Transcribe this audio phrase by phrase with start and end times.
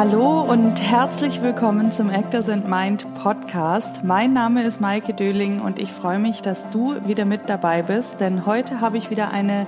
[0.00, 4.02] Hallo und herzlich willkommen zum Actors and Mind Podcast.
[4.02, 8.18] Mein Name ist Maike Döling und ich freue mich, dass du wieder mit dabei bist,
[8.18, 9.66] denn heute habe ich wieder eine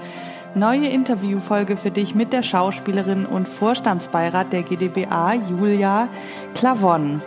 [0.54, 6.08] neue Interviewfolge für dich mit der Schauspielerin und Vorstandsbeirat der GdBA, Julia
[6.54, 7.20] Clavon.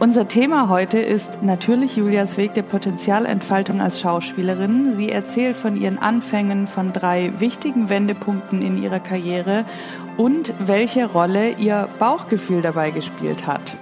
[0.00, 4.96] Unser Thema heute ist natürlich Julias Weg der Potenzialentfaltung als Schauspielerin.
[4.96, 9.64] Sie erzählt von ihren Anfängen, von drei wichtigen Wendepunkten in ihrer Karriere
[10.16, 13.76] und welche Rolle ihr Bauchgefühl dabei gespielt hat.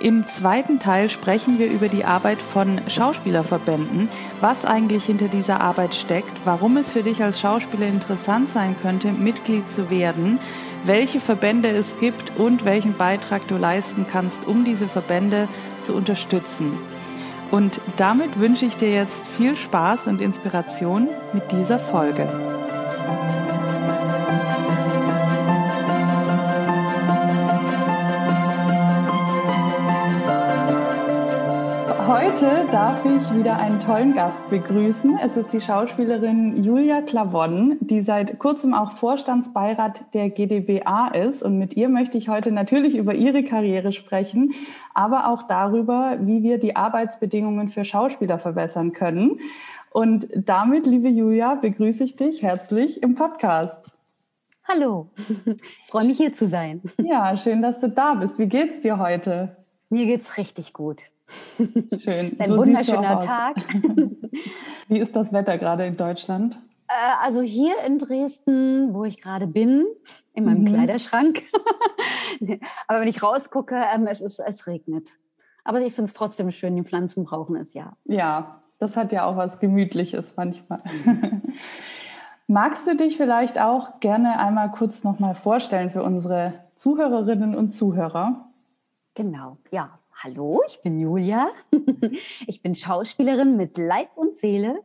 [0.00, 4.08] Im zweiten Teil sprechen wir über die Arbeit von Schauspielerverbänden,
[4.40, 9.12] was eigentlich hinter dieser Arbeit steckt, warum es für dich als Schauspieler interessant sein könnte,
[9.12, 10.38] Mitglied zu werden,
[10.84, 15.48] welche Verbände es gibt und welchen Beitrag du leisten kannst, um diese Verbände
[15.80, 16.78] zu unterstützen.
[17.50, 22.28] Und damit wünsche ich dir jetzt viel Spaß und Inspiration mit dieser Folge.
[32.24, 35.18] Heute darf ich wieder einen tollen Gast begrüßen.
[35.22, 41.42] Es ist die Schauspielerin Julia Clavon, die seit kurzem auch Vorstandsbeirat der GdBA ist.
[41.42, 44.54] Und mit ihr möchte ich heute natürlich über ihre Karriere sprechen,
[44.94, 49.38] aber auch darüber, wie wir die Arbeitsbedingungen für Schauspieler verbessern können.
[49.90, 53.98] Und damit, liebe Julia, begrüße ich dich herzlich im Podcast.
[54.66, 55.10] Hallo,
[55.88, 56.80] freue mich hier zu sein.
[56.96, 58.38] Ja, schön, dass du da bist.
[58.38, 59.58] Wie geht's dir heute?
[59.90, 61.02] Mir geht's richtig gut.
[61.56, 62.36] Schön.
[62.38, 63.56] Ein so wunderschöner Tag.
[64.88, 66.58] Wie ist das Wetter gerade in Deutschland?
[66.88, 66.92] Äh,
[67.22, 69.84] also hier in Dresden, wo ich gerade bin,
[70.34, 70.66] in meinem mhm.
[70.66, 71.42] Kleiderschrank.
[72.88, 75.08] Aber wenn ich rausgucke, ähm, es, ist, es regnet.
[75.64, 77.96] Aber ich finde es trotzdem schön, die Pflanzen brauchen es ja.
[78.04, 80.82] Ja, das hat ja auch was Gemütliches manchmal.
[82.46, 88.50] Magst du dich vielleicht auch gerne einmal kurz nochmal vorstellen für unsere Zuhörerinnen und Zuhörer?
[89.14, 89.98] Genau, ja.
[90.22, 91.48] Hallo, ich bin Julia.
[92.46, 94.80] Ich bin Schauspielerin mit Leib und Seele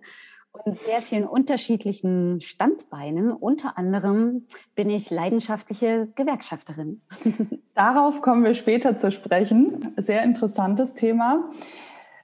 [0.52, 3.32] und sehr vielen unterschiedlichen Standbeinen.
[3.32, 7.02] Unter anderem bin ich leidenschaftliche Gewerkschafterin.
[7.76, 9.94] Darauf kommen wir später zu sprechen.
[9.98, 11.52] Sehr interessantes Thema.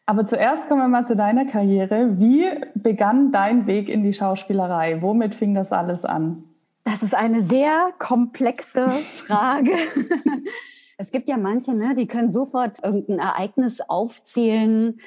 [0.06, 2.20] Aber zuerst kommen wir mal zu deiner Karriere.
[2.20, 5.02] Wie begann dein Weg in die Schauspielerei?
[5.02, 6.44] Womit fing das alles an?
[6.84, 9.72] Das ist eine sehr komplexe Frage.
[10.98, 15.00] Es gibt ja manche, ne, die können sofort irgendein Ereignis aufzählen,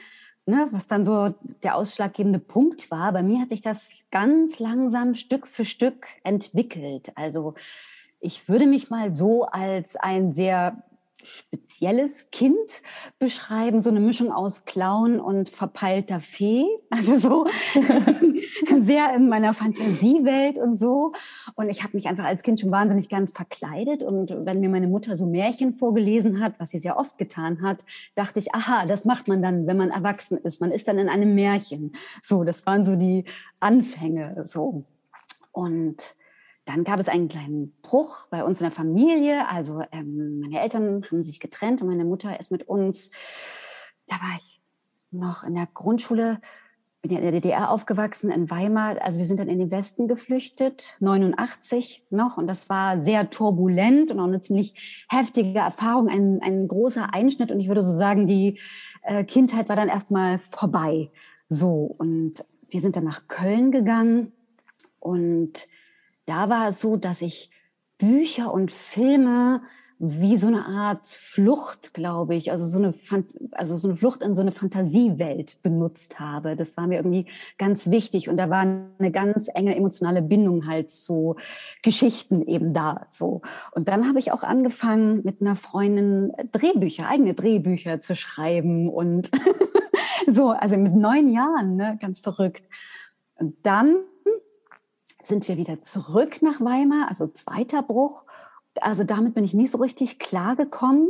[0.46, 3.12] ne, was dann so der ausschlaggebende Punkt war.
[3.12, 7.12] Bei mir hat sich das ganz langsam Stück für Stück entwickelt.
[7.14, 7.54] Also
[8.20, 10.82] ich würde mich mal so als ein sehr
[11.28, 12.56] spezielles Kind
[13.18, 17.46] beschreiben, so eine Mischung aus Clown und verpeilter Fee, also so
[18.80, 21.12] sehr in meiner Fantasiewelt und so.
[21.54, 24.88] Und ich habe mich einfach als Kind schon wahnsinnig gern verkleidet und wenn mir meine
[24.88, 27.78] Mutter so Märchen vorgelesen hat, was sie sehr oft getan hat,
[28.14, 30.60] dachte ich, aha, das macht man dann, wenn man erwachsen ist.
[30.60, 31.92] Man ist dann in einem Märchen.
[32.22, 33.24] So, das waren so die
[33.60, 34.84] Anfänge, so.
[35.52, 36.16] Und
[36.68, 39.48] dann gab es einen kleinen Bruch bei uns in der Familie.
[39.48, 43.10] Also ähm, meine Eltern haben sich getrennt und meine Mutter ist mit uns,
[44.06, 44.60] da war ich
[45.10, 46.40] noch in der Grundschule,
[47.00, 49.00] bin ja in der DDR aufgewachsen, in Weimar.
[49.00, 52.36] Also wir sind dann in den Westen geflüchtet, 89 noch.
[52.36, 57.50] Und das war sehr turbulent und auch eine ziemlich heftige Erfahrung, ein, ein großer Einschnitt.
[57.50, 58.58] Und ich würde so sagen, die
[59.04, 61.10] äh, Kindheit war dann erstmal vorbei.
[61.48, 64.32] So, und wir sind dann nach Köln gegangen
[65.00, 65.66] und
[66.28, 67.50] da war es so, dass ich
[67.98, 69.62] Bücher und Filme
[70.00, 72.94] wie so eine Art Flucht, glaube ich, also so eine,
[73.50, 76.54] also so eine Flucht in so eine Fantasiewelt benutzt habe.
[76.54, 77.26] Das war mir irgendwie
[77.58, 81.34] ganz wichtig und da war eine ganz enge emotionale Bindung halt zu
[81.82, 83.06] Geschichten eben da.
[83.08, 88.88] So und dann habe ich auch angefangen mit einer Freundin Drehbücher, eigene Drehbücher zu schreiben
[88.88, 89.28] und
[90.28, 92.62] so, also mit neun Jahren, ne, ganz verrückt.
[93.34, 93.96] Und dann
[95.28, 98.24] sind wir wieder zurück nach Weimar, also zweiter Bruch.
[98.80, 101.08] Also damit bin ich nicht so richtig klargekommen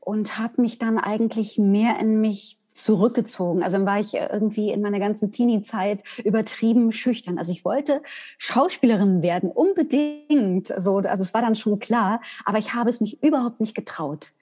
[0.00, 3.62] und habe mich dann eigentlich mehr in mich zurückgezogen.
[3.62, 7.38] Also dann war ich irgendwie in meiner ganzen Teenie-Zeit übertrieben schüchtern.
[7.38, 8.02] Also ich wollte
[8.38, 10.72] Schauspielerin werden, unbedingt.
[10.78, 14.32] So, also es war dann schon klar, aber ich habe es mich überhaupt nicht getraut.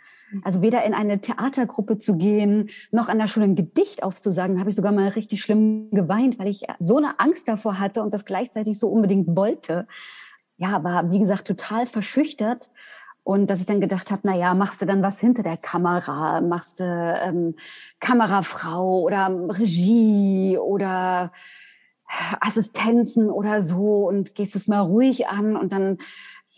[0.42, 4.70] Also weder in eine Theatergruppe zu gehen, noch an der Schule ein Gedicht aufzusagen, habe
[4.70, 8.25] ich sogar mal richtig schlimm geweint, weil ich so eine Angst davor hatte und das
[8.25, 9.86] gleichzeitig so unbedingt wollte.
[10.56, 12.69] Ja, war wie gesagt total verschüchtert
[13.28, 16.40] und dass ich dann gedacht habe, na ja, machst du dann was hinter der Kamera,
[16.40, 17.56] machst du ähm,
[18.00, 21.30] Kamerafrau oder Regie oder
[22.40, 25.98] Assistenzen oder so und gehst es mal ruhig an und dann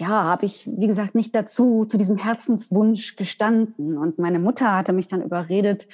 [0.01, 3.99] ja, habe ich, wie gesagt, nicht dazu, zu diesem Herzenswunsch gestanden.
[3.99, 5.89] Und meine Mutter hatte mich dann überredet,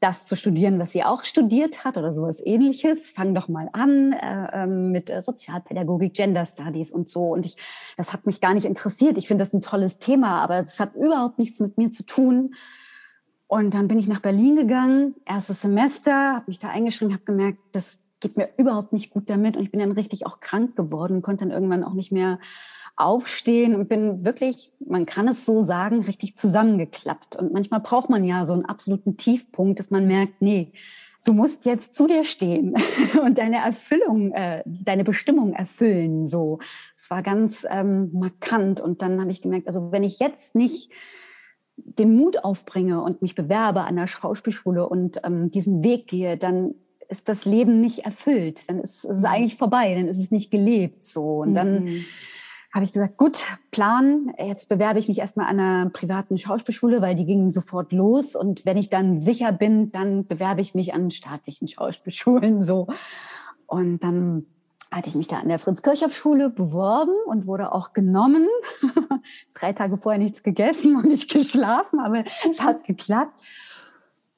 [0.00, 3.10] das zu studieren, was sie auch studiert hat oder sowas ähnliches.
[3.10, 7.22] Fang doch mal an äh, ähm, mit äh, Sozialpädagogik, Gender Studies und so.
[7.22, 7.56] Und ich,
[7.96, 9.16] das hat mich gar nicht interessiert.
[9.16, 12.54] Ich finde das ein tolles Thema, aber es hat überhaupt nichts mit mir zu tun.
[13.46, 17.60] Und dann bin ich nach Berlin gegangen, erstes Semester, habe mich da eingeschrieben, habe gemerkt,
[17.72, 19.56] das geht mir überhaupt nicht gut damit.
[19.56, 22.38] Und ich bin dann richtig auch krank geworden, konnte dann irgendwann auch nicht mehr
[22.98, 27.36] aufstehen und bin wirklich, man kann es so sagen, richtig zusammengeklappt.
[27.36, 30.72] Und manchmal braucht man ja so einen absoluten Tiefpunkt, dass man merkt, nee,
[31.24, 32.74] du musst jetzt zu dir stehen
[33.24, 36.26] und deine Erfüllung, äh, deine Bestimmung erfüllen.
[36.26, 36.58] So,
[36.96, 38.80] es war ganz ähm, markant.
[38.80, 40.90] Und dann habe ich gemerkt, also wenn ich jetzt nicht
[41.76, 46.74] den Mut aufbringe und mich bewerbe an der Schauspielschule und ähm, diesen Weg gehe, dann
[47.08, 48.68] ist das Leben nicht erfüllt.
[48.68, 51.04] Dann ist es eigentlich vorbei, dann ist es nicht gelebt.
[51.04, 52.04] So und dann mhm
[52.78, 57.16] habe ich gesagt, gut, Plan, jetzt bewerbe ich mich erstmal an einer privaten Schauspielschule, weil
[57.16, 58.36] die gingen sofort los.
[58.36, 62.86] Und wenn ich dann sicher bin, dann bewerbe ich mich an staatlichen Schauspielschulen so.
[63.66, 64.46] Und dann
[64.92, 68.46] hatte ich mich da an der Fritz-Kirchhoff-Schule beworben und wurde auch genommen.
[69.54, 73.40] Drei Tage vorher nichts gegessen und nicht geschlafen, aber es hat geklappt.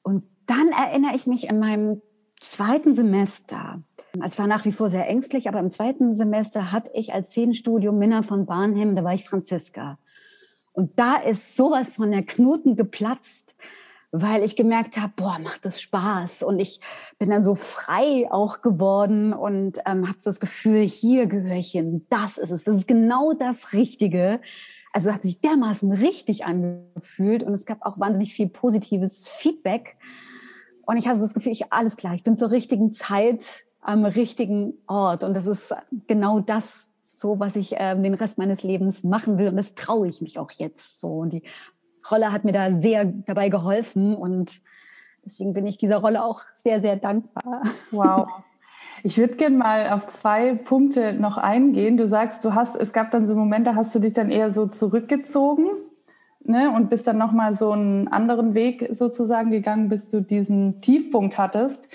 [0.01, 2.01] Und dann erinnere ich mich in meinem
[2.39, 3.83] zweiten Semester,
[4.19, 7.29] also ich war nach wie vor sehr ängstlich, aber im zweiten Semester hatte ich als
[7.29, 9.97] Zehnstudium Minna von Barnhem, da war ich Franziska.
[10.73, 13.55] Und da ist sowas von der Knoten geplatzt,
[14.11, 16.43] weil ich gemerkt habe, boah, macht das Spaß.
[16.43, 16.81] Und ich
[17.17, 21.71] bin dann so frei auch geworden und ähm, habe so das Gefühl, hier gehöre ich
[21.71, 24.41] hin, das ist es, das ist genau das Richtige.
[24.91, 29.95] Also hat sich dermaßen richtig angefühlt und es gab auch wahnsinnig viel positives Feedback.
[30.85, 34.05] Und ich hatte so das Gefühl, ich alles klar, ich bin zur richtigen Zeit am
[34.05, 35.23] richtigen Ort.
[35.23, 35.75] Und das ist
[36.07, 39.47] genau das, so was ich äh, den Rest meines Lebens machen will.
[39.47, 41.19] Und das traue ich mich auch jetzt so.
[41.19, 41.43] Und die
[42.09, 44.15] Rolle hat mir da sehr dabei geholfen.
[44.15, 44.61] Und
[45.25, 47.63] deswegen bin ich dieser Rolle auch sehr, sehr dankbar.
[47.91, 48.27] Wow.
[49.03, 51.97] Ich würde gerne mal auf zwei Punkte noch eingehen.
[51.97, 54.67] Du sagst, du hast, es gab dann so Momente, hast du dich dann eher so
[54.67, 55.69] zurückgezogen
[56.43, 61.39] ne, und bist dann nochmal so einen anderen Weg sozusagen gegangen, bis du diesen Tiefpunkt
[61.39, 61.89] hattest.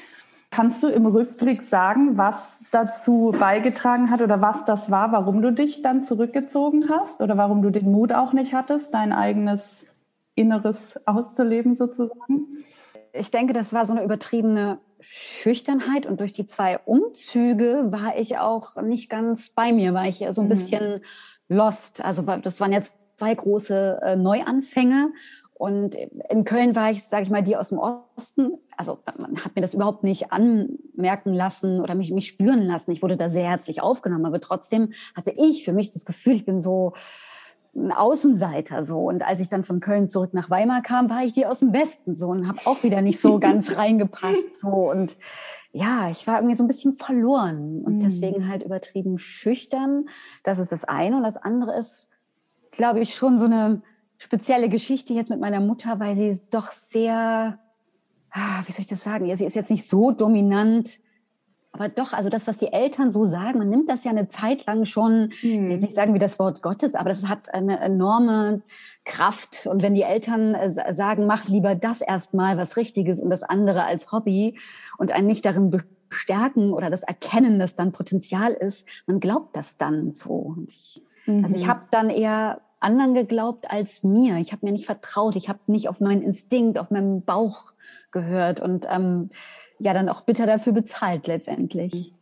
[0.51, 5.53] Kannst du im Rückblick sagen, was dazu beigetragen hat oder was das war, warum du
[5.53, 9.87] dich dann zurückgezogen hast oder warum du den Mut auch nicht hattest, dein eigenes
[10.35, 12.65] Inneres auszuleben sozusagen?
[13.13, 18.39] Ich denke, das war so eine übertriebene Schüchternheit und durch die zwei Umzüge war ich
[18.39, 20.51] auch nicht ganz bei mir, war ich so ein mhm.
[20.51, 21.01] bisschen
[21.49, 22.05] lost.
[22.05, 25.13] Also das waren jetzt zwei große äh, Neuanfänge
[25.58, 28.58] und in Köln war ich, sage ich mal, die aus dem Osten.
[28.76, 32.91] Also man hat mir das überhaupt nicht anmerken lassen oder mich, mich spüren lassen.
[32.91, 36.44] Ich wurde da sehr herzlich aufgenommen, aber trotzdem hatte ich für mich das Gefühl, ich
[36.44, 36.93] bin so
[37.75, 38.99] ein Außenseiter so.
[38.99, 41.73] Und als ich dann von Köln zurück nach Weimar kam, war ich die aus dem
[41.73, 44.91] Westen so und habe auch wieder nicht so ganz reingepasst so.
[44.91, 45.17] Und
[45.73, 48.00] ja, ich war irgendwie so ein bisschen verloren und mhm.
[48.00, 50.11] deswegen halt übertrieben schüchtern.
[50.44, 52.11] Das ist das eine und das andere ist,
[52.73, 53.81] glaube ich, schon so eine
[54.19, 57.59] spezielle Geschichte jetzt mit meiner Mutter, weil sie doch sehr,
[58.31, 59.27] ah, wie soll ich das sagen?
[59.27, 61.01] Ja, sie ist jetzt nicht so dominant,
[61.79, 64.65] aber doch, also das, was die Eltern so sagen, man nimmt das ja eine Zeit
[64.65, 65.71] lang schon, hm.
[65.71, 68.62] jetzt nicht sagen wie das Wort Gottes, aber das hat eine enorme
[69.05, 69.67] Kraft.
[69.67, 73.85] Und wenn die Eltern äh, sagen, mach lieber das erstmal, was Richtiges und das andere
[73.85, 74.59] als Hobby
[74.97, 75.71] und einen nicht darin
[76.09, 80.57] bestärken oder das erkennen, dass dann Potenzial ist, man glaubt das dann so.
[80.69, 81.45] Ich, mhm.
[81.45, 81.69] Also ich mhm.
[81.69, 84.37] habe dann eher anderen geglaubt als mir.
[84.37, 85.37] Ich habe mir nicht vertraut.
[85.37, 87.73] Ich habe nicht auf meinen Instinkt, auf meinen Bauch
[88.12, 89.31] gehört und ähm,
[89.78, 92.12] ja dann auch bitter dafür bezahlt letztendlich.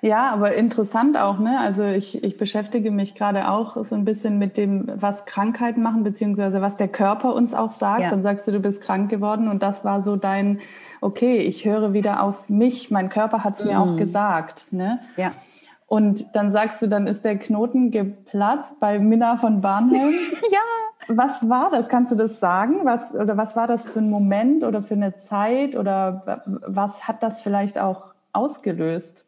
[0.00, 1.60] Ja, aber interessant auch, ne?
[1.60, 6.04] Also ich, ich beschäftige mich gerade auch so ein bisschen mit dem, was Krankheiten machen,
[6.04, 8.00] beziehungsweise was der Körper uns auch sagt.
[8.00, 8.10] Ja.
[8.10, 10.60] Dann sagst du, du bist krank geworden und das war so dein,
[11.00, 13.68] okay, ich höre wieder auf mich, mein Körper hat es mm.
[13.68, 13.96] mir auch mhm.
[13.98, 14.66] gesagt.
[14.70, 15.00] Ne?
[15.16, 15.32] Ja.
[15.86, 20.14] Und dann sagst du, dann ist der Knoten geplatzt bei Minna von Barnhelm.
[20.50, 20.60] ja.
[21.08, 21.88] Was war das?
[21.88, 22.84] Kannst du das sagen?
[22.84, 25.76] Was, oder was war das für ein Moment oder für eine Zeit?
[25.76, 29.26] Oder was hat das vielleicht auch ausgelöst?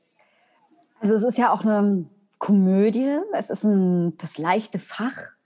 [1.01, 2.07] Also es ist ja auch eine
[2.39, 3.19] Komödie.
[3.35, 5.37] Es ist ein, das leichte Fach.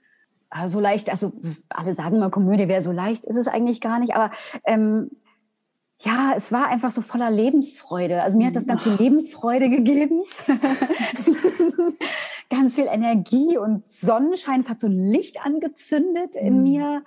[0.53, 1.31] So also leicht, also
[1.69, 4.15] alle sagen mal, Komödie wäre so leicht, ist es eigentlich gar nicht.
[4.15, 4.31] Aber
[4.65, 5.09] ähm,
[6.03, 8.23] ja, es war einfach so voller Lebensfreude.
[8.23, 10.23] Also mir hat das ganz viel Lebensfreude gegeben.
[12.49, 14.61] ganz viel Energie und Sonnenschein.
[14.61, 16.63] Es hat so Licht angezündet in mhm.
[16.63, 17.03] mir.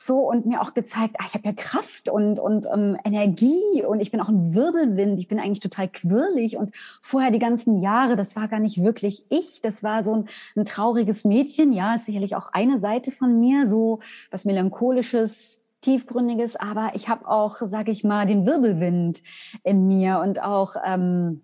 [0.00, 3.98] so und mir auch gezeigt, ach, ich habe ja Kraft und, und ähm, Energie und
[3.98, 8.14] ich bin auch ein Wirbelwind, ich bin eigentlich total quirlig und vorher die ganzen Jahre,
[8.14, 12.06] das war gar nicht wirklich ich, das war so ein, ein trauriges Mädchen, ja, ist
[12.06, 13.98] sicherlich auch eine Seite von mir, so
[14.30, 19.22] was melancholisches, tiefgründiges, aber ich habe auch, sage ich mal, den Wirbelwind
[19.62, 21.42] in mir und auch ähm,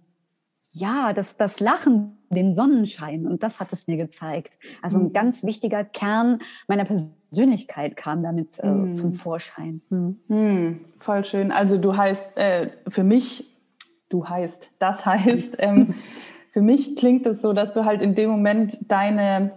[0.74, 4.58] ja, das, das Lachen, den Sonnenschein und das hat es mir gezeigt.
[4.82, 5.12] Also ein mhm.
[5.12, 8.94] ganz wichtiger Kern meiner Persönlichkeit kam damit äh, mhm.
[8.96, 9.82] zum Vorschein.
[9.88, 10.18] Mhm.
[10.26, 10.80] Mhm.
[10.98, 11.52] Voll schön.
[11.52, 13.56] Also du heißt äh, für mich,
[14.08, 15.94] du heißt, das heißt, ähm,
[16.50, 19.52] für mich klingt es so, dass du halt in dem Moment deine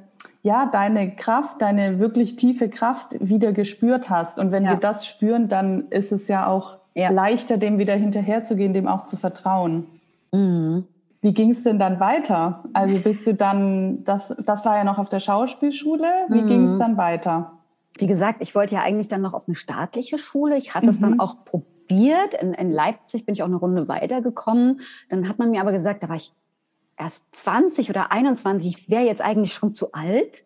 [0.47, 4.39] ja, deine Kraft, deine wirklich tiefe Kraft wieder gespürt hast.
[4.39, 4.71] Und wenn ja.
[4.71, 7.09] wir das spüren, dann ist es ja auch ja.
[7.09, 9.87] leichter, dem wieder hinterherzugehen, dem auch zu vertrauen.
[10.31, 10.85] Mhm.
[11.21, 12.63] Wie ging es denn dann weiter?
[12.71, 16.47] Also bist du dann, das, das war ja noch auf der Schauspielschule, wie mhm.
[16.47, 17.51] ging es dann weiter?
[17.97, 20.57] Wie gesagt, ich wollte ja eigentlich dann noch auf eine staatliche Schule.
[20.57, 20.91] Ich hatte mhm.
[20.91, 21.19] es dann mhm.
[21.19, 22.35] auch probiert.
[22.41, 24.79] In, in Leipzig bin ich auch eine Runde weitergekommen.
[25.09, 26.31] Dann hat man mir aber gesagt, da war ich
[26.97, 30.43] erst 20 oder 21, ich wäre jetzt eigentlich schon zu alt.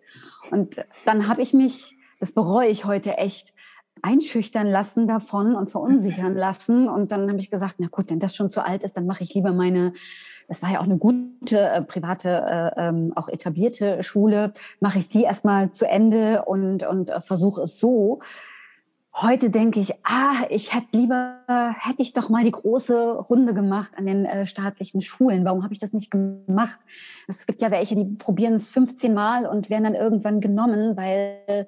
[0.51, 3.53] Und dann habe ich mich, das bereue ich heute echt,
[4.01, 6.87] einschüchtern lassen davon und verunsichern lassen.
[6.87, 9.23] Und dann habe ich gesagt, na gut, wenn das schon zu alt ist, dann mache
[9.23, 9.93] ich lieber meine,
[10.47, 15.07] das war ja auch eine gute äh, private, äh, ähm, auch etablierte Schule, mache ich
[15.07, 18.19] die erstmal zu Ende und, und äh, versuche es so.
[19.13, 23.91] Heute denke ich, ah, ich hätte lieber, hätte ich doch mal die große Runde gemacht
[23.97, 25.43] an den äh, staatlichen Schulen.
[25.43, 26.79] Warum habe ich das nicht gemacht?
[27.27, 31.67] Es gibt ja welche, die probieren es 15 Mal und werden dann irgendwann genommen, weil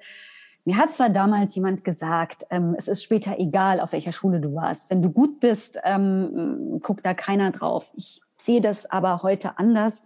[0.64, 4.56] mir hat zwar damals jemand gesagt, ähm, es ist später egal, auf welcher Schule du
[4.56, 4.90] warst.
[4.90, 7.92] Wenn du gut bist, ähm, guckt da keiner drauf.
[7.98, 10.02] Ich sehe das aber heute anders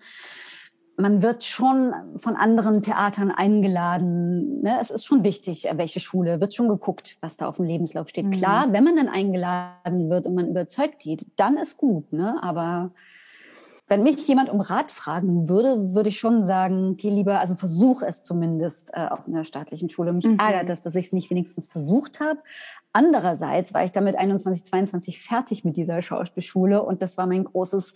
[0.97, 4.61] man wird schon von anderen Theatern eingeladen.
[4.61, 4.79] Ne?
[4.81, 8.09] Es ist schon wichtig, äh, welche Schule, wird schon geguckt, was da auf dem Lebenslauf
[8.09, 8.25] steht.
[8.25, 8.31] Mhm.
[8.31, 12.11] Klar, wenn man dann eingeladen wird und man überzeugt die, dann ist gut.
[12.11, 12.37] Ne?
[12.41, 12.91] Aber
[13.87, 18.01] wenn mich jemand um Rat fragen würde, würde ich schon sagen, geh lieber, also versuch
[18.01, 20.11] es zumindest äh, auf einer staatlichen Schule.
[20.13, 20.39] Mich mhm.
[20.39, 22.39] ärgert es, dass ich es nicht wenigstens versucht habe.
[22.91, 27.93] Andererseits war ich damit 21, 22 fertig mit dieser Schauspielschule und das war mein großes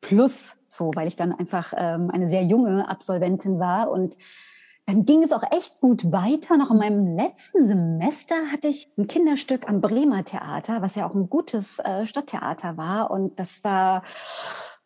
[0.00, 4.16] Plus so, weil ich dann einfach ähm, eine sehr junge Absolventin war und
[4.88, 6.56] dann ging es auch echt gut weiter.
[6.56, 11.14] Noch in meinem letzten Semester hatte ich ein Kinderstück am Bremer Theater, was ja auch
[11.14, 13.10] ein gutes äh, Stadttheater war.
[13.10, 14.02] Und das war,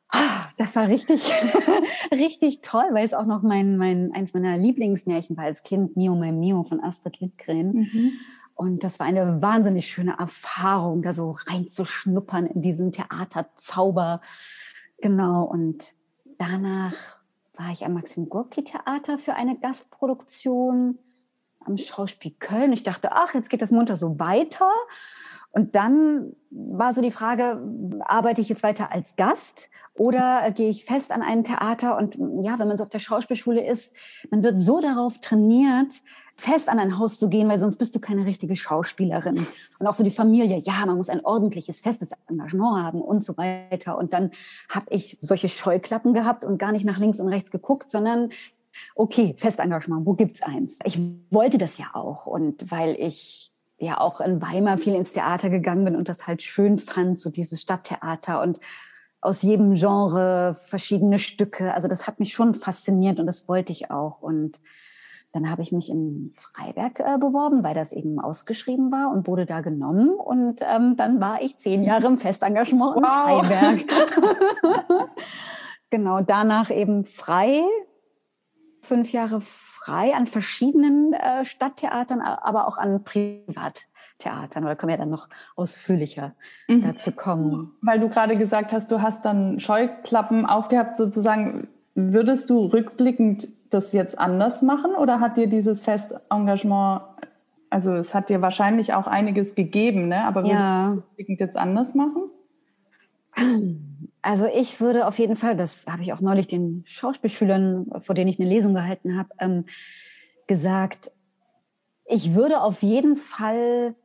[0.08, 1.32] ah, das war richtig,
[2.10, 6.16] richtig toll, weil es auch noch mein, mein, eins meiner Lieblingsmärchen war als Kind, Mio,
[6.16, 7.72] mein Mio von Astrid Lindgren.
[7.72, 8.12] Mhm.
[8.56, 14.20] Und das war eine wahnsinnig schöne Erfahrung, da so reinzuschnuppern in diesen Theaterzauber.
[15.02, 15.92] Genau, und
[16.38, 16.94] danach
[17.54, 20.96] war ich am Maxim Gorki Theater für eine Gastproduktion
[21.58, 22.72] am Schauspiel Köln.
[22.72, 24.70] Ich dachte, ach, jetzt geht das munter so weiter.
[25.52, 27.62] Und dann war so die Frage,
[28.00, 31.96] arbeite ich jetzt weiter als Gast oder gehe ich fest an ein Theater?
[31.98, 33.94] Und ja, wenn man so auf der Schauspielschule ist,
[34.30, 35.92] man wird so darauf trainiert,
[36.36, 39.46] fest an ein Haus zu gehen, weil sonst bist du keine richtige Schauspielerin.
[39.78, 43.36] Und auch so die Familie, ja, man muss ein ordentliches, festes Engagement haben und so
[43.36, 43.98] weiter.
[43.98, 44.30] Und dann
[44.70, 48.30] habe ich solche Scheuklappen gehabt und gar nicht nach links und rechts geguckt, sondern
[48.94, 50.78] okay, Festengagement, wo gibt's eins?
[50.84, 50.98] Ich
[51.30, 53.51] wollte das ja auch und weil ich
[53.82, 57.30] ja auch in Weimar viel ins Theater gegangen bin und das halt schön fand, so
[57.30, 58.58] dieses Stadttheater und
[59.20, 61.72] aus jedem Genre verschiedene Stücke.
[61.74, 64.20] Also das hat mich schon fasziniert und das wollte ich auch.
[64.20, 64.58] Und
[65.32, 69.46] dann habe ich mich in Freiberg äh, beworben, weil das eben ausgeschrieben war und wurde
[69.46, 70.10] da genommen.
[70.10, 73.46] Und ähm, dann war ich zehn Jahre im Festengagement in wow.
[73.46, 73.84] Freiberg.
[75.90, 77.62] genau, danach eben frei,
[78.82, 84.64] fünf Jahre frei an verschiedenen äh, Stadttheatern, aber auch an Privattheatern.
[84.64, 86.34] Da können wir dann noch ausführlicher
[86.68, 86.82] mhm.
[86.82, 87.72] dazu kommen.
[87.80, 91.68] Weil du gerade gesagt hast, du hast dann Scheuklappen aufgehabt sozusagen.
[91.94, 97.02] Würdest du rückblickend das jetzt anders machen oder hat dir dieses Festengagement,
[97.70, 100.24] also es hat dir wahrscheinlich auch einiges gegeben, ne?
[100.24, 100.94] aber würdest ja.
[100.94, 102.30] du das jetzt anders machen?
[104.22, 108.30] Also ich würde auf jeden Fall, das habe ich auch neulich den Schauspielschülern, vor denen
[108.30, 109.64] ich eine Lesung gehalten habe, ähm,
[110.46, 111.10] gesagt,
[112.06, 113.96] ich würde auf jeden Fall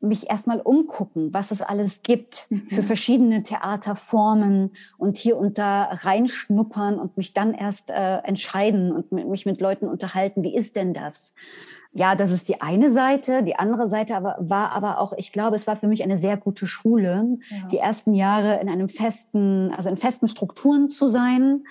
[0.00, 2.68] mich erstmal umgucken, was es alles gibt mhm.
[2.70, 9.10] für verschiedene Theaterformen und hier und da reinschnuppern und mich dann erst äh, entscheiden und
[9.12, 10.42] mich mit Leuten unterhalten.
[10.44, 11.34] Wie ist denn das?
[11.92, 13.42] Ja, das ist die eine Seite.
[13.42, 16.36] Die andere Seite aber, war aber auch, ich glaube, es war für mich eine sehr
[16.36, 17.68] gute Schule, ja.
[17.68, 21.64] die ersten Jahre in einem festen, also in festen Strukturen zu sein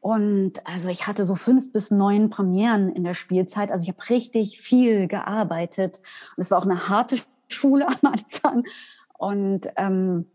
[0.00, 3.70] Und also ich hatte so fünf bis neun Premieren in der Spielzeit.
[3.70, 6.02] Also ich habe richtig viel gearbeitet.
[6.36, 7.16] Und es war auch eine harte
[7.48, 8.64] Schule am Anfang.
[9.16, 10.26] Und ähm,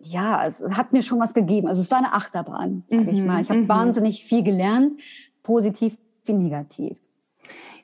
[0.00, 1.68] ja, es hat mir schon was gegeben.
[1.68, 3.40] Also es war eine Achterbahn, sage ich mhm, mal.
[3.40, 3.68] Ich habe mhm.
[3.68, 5.00] wahnsinnig viel gelernt,
[5.42, 6.98] positiv wie negativ.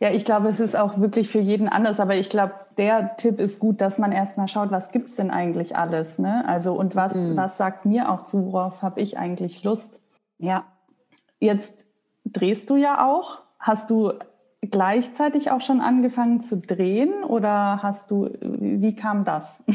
[0.00, 3.38] Ja, ich glaube, es ist auch wirklich für jeden anders, aber ich glaube, der Tipp
[3.38, 6.42] ist gut, dass man erstmal schaut, was gibt's denn eigentlich alles, ne?
[6.49, 7.37] Also und was, mhm.
[7.37, 10.00] was sagt mir auch zu, worauf habe ich eigentlich Lust?
[10.38, 10.64] Ja.
[11.38, 11.87] Jetzt
[12.25, 13.42] drehst du ja auch.
[13.59, 14.14] Hast du
[14.62, 19.62] gleichzeitig auch schon angefangen zu drehen oder hast du, wie kam das?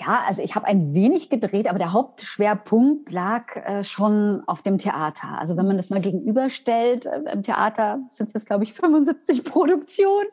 [0.00, 4.78] Ja, also ich habe ein wenig gedreht, aber der Hauptschwerpunkt lag äh, schon auf dem
[4.78, 5.38] Theater.
[5.38, 10.28] Also wenn man das mal gegenüberstellt, äh, im Theater sind es glaube ich, 75 Produktionen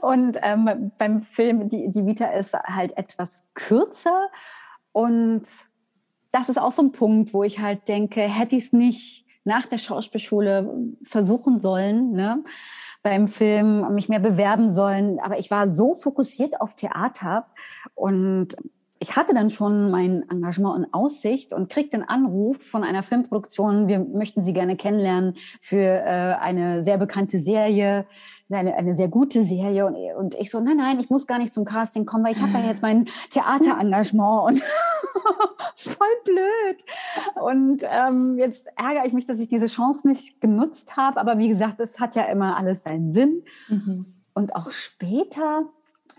[0.00, 4.28] und ähm, beim Film, die, die Vita ist halt etwas kürzer
[4.92, 5.42] und
[6.30, 9.66] das ist auch so ein Punkt, wo ich halt denke, hätte ich es nicht nach
[9.66, 12.42] der Schauspielschule versuchen sollen, ne?
[13.04, 15.20] Beim Film mich mehr bewerben sollen.
[15.20, 17.46] Aber ich war so fokussiert auf Theater
[17.94, 18.56] und
[18.98, 23.86] ich hatte dann schon mein Engagement in Aussicht und kriegte einen Anruf von einer Filmproduktion,
[23.86, 28.06] wir möchten Sie gerne kennenlernen für äh, eine sehr bekannte Serie,
[28.54, 29.86] eine, eine sehr gute Serie.
[29.86, 32.40] Und, und ich so, nein, nein, ich muss gar nicht zum Casting kommen, weil ich
[32.40, 34.62] habe ja jetzt mein Theaterengagement und
[35.76, 36.84] voll blöd.
[37.42, 41.20] Und ähm, jetzt ärgere ich mich, dass ich diese Chance nicht genutzt habe.
[41.20, 43.42] Aber wie gesagt, es hat ja immer alles seinen Sinn.
[43.68, 44.06] Mhm.
[44.34, 45.66] Und auch später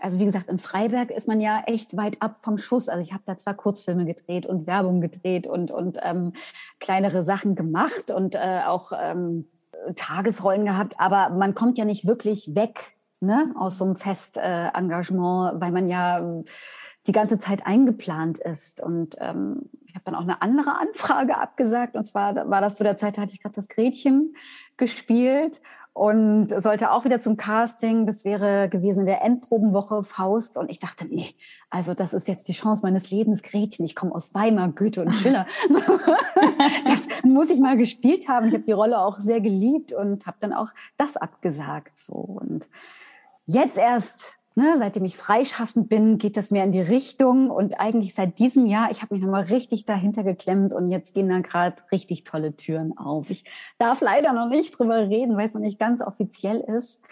[0.00, 2.88] also wie gesagt, in Freiberg ist man ja echt weit ab vom Schuss.
[2.88, 6.32] Also ich habe da zwar Kurzfilme gedreht und Werbung gedreht und, und ähm,
[6.80, 9.46] kleinere Sachen gemacht und äh, auch ähm,
[9.94, 15.60] Tagesrollen gehabt, aber man kommt ja nicht wirklich weg ne, aus so einem Festengagement, äh,
[15.60, 16.42] weil man ja
[17.06, 18.80] die ganze Zeit eingeplant ist.
[18.80, 21.96] Und ähm, ich habe dann auch eine andere Anfrage abgesagt.
[21.96, 24.34] Und zwar war das zu der Zeit, da hatte ich gerade das Gretchen
[24.76, 25.60] gespielt
[25.96, 28.06] und sollte auch wieder zum Casting.
[28.06, 30.58] Das wäre gewesen in der Endprobenwoche Faust.
[30.58, 31.34] Und ich dachte, nee,
[31.70, 33.86] also das ist jetzt die Chance meines Lebens, Gretchen.
[33.86, 35.46] Ich komme aus Weimar, Goethe und Schiller.
[36.86, 38.48] das muss ich mal gespielt haben.
[38.48, 40.68] Ich habe die Rolle auch sehr geliebt und habe dann auch
[40.98, 41.98] das abgesagt.
[41.98, 42.68] So und
[43.46, 47.50] jetzt erst ne, seitdem ich freischaffend bin, geht das mehr in die Richtung.
[47.50, 51.28] Und eigentlich seit diesem Jahr, ich habe mich nochmal richtig dahinter geklemmt und jetzt gehen
[51.28, 53.30] da gerade richtig tolle Türen auf.
[53.30, 53.44] Ich
[53.78, 57.02] darf leider noch nicht drüber reden, weil es noch nicht ganz offiziell ist.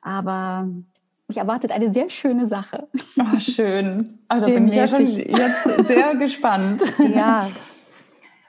[0.00, 0.68] Aber
[1.26, 2.88] mich erwartet eine sehr schöne Sache.
[3.18, 4.20] Oh, schön.
[4.28, 6.82] Also bin ich ja schon jetzt sehr gespannt.
[6.98, 7.48] Ja.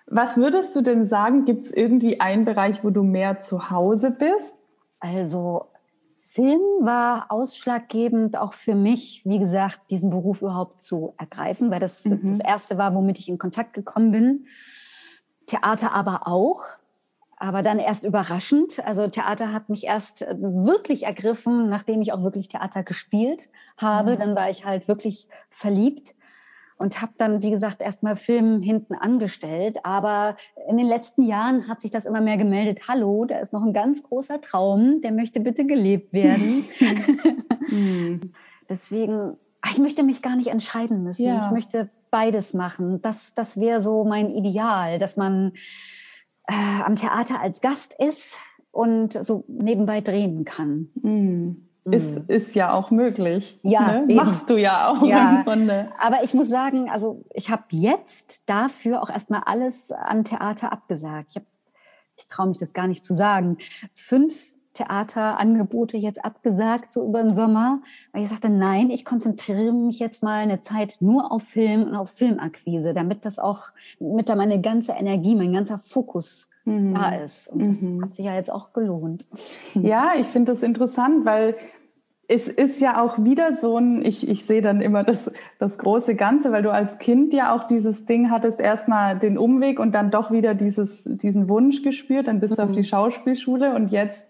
[0.06, 4.12] Was würdest du denn sagen, gibt es irgendwie einen Bereich, wo du mehr zu Hause
[4.12, 4.60] bist?
[5.00, 5.73] Also
[6.34, 12.06] Film war ausschlaggebend auch für mich, wie gesagt, diesen Beruf überhaupt zu ergreifen, weil das
[12.06, 12.22] mhm.
[12.26, 14.46] das erste war, womit ich in Kontakt gekommen bin.
[15.46, 16.63] Theater aber auch,
[17.38, 18.84] aber dann erst überraschend.
[18.84, 24.15] Also Theater hat mich erst äh, wirklich ergriffen, nachdem ich auch wirklich Theater gespielt habe.
[24.15, 24.19] Mhm.
[24.19, 26.15] Dann war ich halt wirklich verliebt
[26.78, 29.78] und habe dann, wie gesagt, erstmal Film hinten angestellt.
[29.84, 32.88] Aber in den letzten Jahren hat sich das immer mehr gemeldet.
[32.88, 36.66] Hallo, da ist noch ein ganz großer Traum, der möchte bitte gelebt werden.
[37.70, 38.34] Hm.
[38.70, 39.38] Deswegen,
[39.72, 41.26] ich möchte mich gar nicht entscheiden müssen.
[41.26, 41.46] Ja.
[41.46, 43.02] Ich möchte beides machen.
[43.02, 45.54] Das, das wäre so mein Ideal, dass man
[46.48, 48.38] äh, am Theater als Gast ist
[48.72, 50.90] und so nebenbei drehen kann.
[51.02, 52.26] Mhm ist, mhm.
[52.28, 53.60] ist ja auch möglich.
[53.63, 54.15] Ja, ne?
[54.15, 55.38] machst du ja auch ja.
[55.38, 55.91] im Grunde.
[56.00, 61.30] Aber ich muss sagen, also ich habe jetzt dafür auch erstmal alles an Theater abgesagt.
[61.32, 61.43] Ich, hab,
[62.15, 63.58] ich traue mich das gar nicht zu sagen.
[63.93, 64.36] Fünf
[64.74, 70.24] Theaterangebote jetzt abgesagt, so über den Sommer, weil ich sagte, nein, ich konzentriere mich jetzt
[70.24, 73.67] mal eine Zeit nur auf Film und auf Filmakquise, damit das auch,
[74.00, 76.93] mit da meine ganze Energie, mein ganzer Fokus mhm.
[76.93, 77.47] da ist.
[77.49, 78.04] Und das mhm.
[78.04, 79.26] hat sich ja jetzt auch gelohnt.
[79.76, 81.56] Ja, ich finde das interessant, weil
[82.28, 86.15] es ist ja auch wieder so ein, ich, ich sehe dann immer das, das große
[86.15, 90.10] Ganze, weil du als Kind ja auch dieses Ding hattest, erstmal den Umweg und dann
[90.10, 92.56] doch wieder dieses, diesen Wunsch gespürt, dann bist mhm.
[92.58, 92.86] du auf die mhm.
[92.86, 94.23] Schauspielschule und jetzt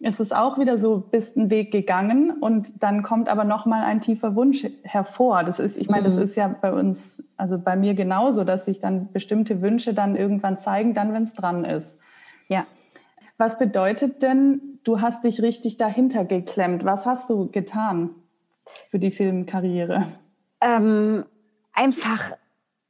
[0.00, 4.02] ist es auch wieder so, bist einen Weg gegangen und dann kommt aber nochmal ein
[4.02, 5.42] tiefer Wunsch hervor.
[5.42, 6.22] Das ist, ich meine, das mhm.
[6.22, 10.58] ist ja bei uns, also bei mir genauso, dass sich dann bestimmte Wünsche dann irgendwann
[10.58, 11.96] zeigen, dann, wenn es dran ist.
[12.48, 12.66] Ja.
[13.38, 16.84] Was bedeutet denn, du hast dich richtig dahinter geklemmt?
[16.84, 18.10] Was hast du getan
[18.90, 20.06] für die Filmkarriere?
[20.60, 21.24] Ähm,
[21.72, 22.32] einfach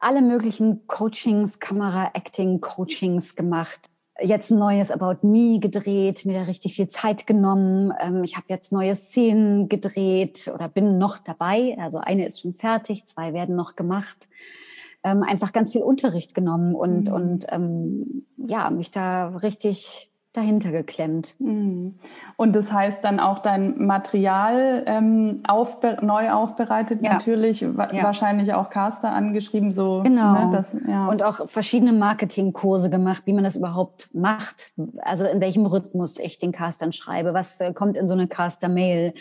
[0.01, 6.88] alle möglichen Coachings, Kamera-Acting-Coachings gemacht jetzt ein neues About Me gedreht, mir da richtig viel
[6.88, 7.92] Zeit genommen.
[8.00, 11.76] Ähm, ich habe jetzt neue Szenen gedreht oder bin noch dabei.
[11.79, 14.29] Also eine ist schon fertig, zwei werden noch gemacht.
[15.07, 17.14] ähm, einfach ganz viel Unterricht genommen und, mhm.
[17.14, 21.35] und ähm, ja, mich da richtig dahinter geklemmt.
[21.38, 21.94] Mhm.
[22.37, 27.14] Und das heißt dann auch dein Material ähm, aufbe neu aufbereitet, ja.
[27.14, 28.03] natürlich, wa ja.
[28.05, 30.03] wahrscheinlich auch Caster angeschrieben, so.
[30.03, 30.33] Genau.
[30.33, 31.07] Ne, das, ja.
[31.09, 36.38] Und auch verschiedene Marketingkurse gemacht, wie man das überhaupt macht, also in welchem Rhythmus ich
[36.38, 39.14] den Castern schreibe, was äh, kommt in so eine Caster-Mail,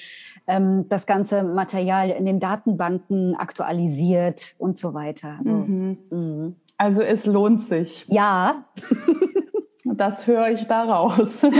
[0.48, 5.36] ähm, das ganze Material in den Datenbanken aktualisiert und so weiter.
[5.40, 5.98] Also, mhm.
[6.10, 6.56] Mhm.
[6.78, 8.06] also es lohnt sich.
[8.10, 8.66] Ja.
[9.98, 11.42] Das höre ich daraus.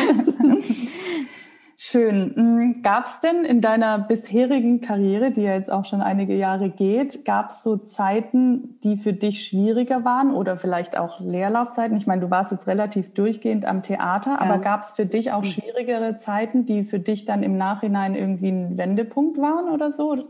[1.78, 2.34] Schön.
[2.36, 6.70] Hm, gab es denn in deiner bisherigen Karriere, die ja jetzt auch schon einige Jahre
[6.70, 11.98] geht, gab es so Zeiten, die für dich schwieriger waren oder vielleicht auch Leerlaufzeiten?
[11.98, 14.40] Ich meine, du warst jetzt relativ durchgehend am Theater, ja.
[14.40, 15.50] aber gab es für dich auch hm.
[15.50, 20.24] schwierigere Zeiten, die für dich dann im Nachhinein irgendwie ein Wendepunkt waren oder so?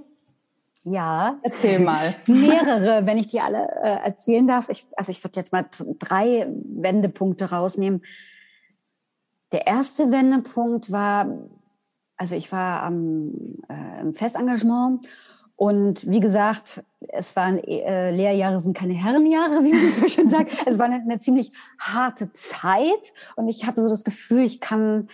[0.86, 1.39] Ja.
[1.41, 2.15] Erzähl mal.
[2.28, 4.69] Mehrere, wenn ich die alle äh, erzählen darf.
[4.69, 5.65] Ich, also ich würde jetzt mal
[6.00, 8.04] drei Wendepunkte rausnehmen.
[9.52, 11.28] Der erste Wendepunkt war,
[12.17, 13.32] also ich war am,
[13.67, 15.08] äh, im Festengagement
[15.56, 20.52] und wie gesagt, es waren äh, Lehrjahre, sind keine Herrenjahre, wie man so schön sagt.
[20.65, 25.10] Es war eine, eine ziemlich harte Zeit und ich hatte so das Gefühl, ich kann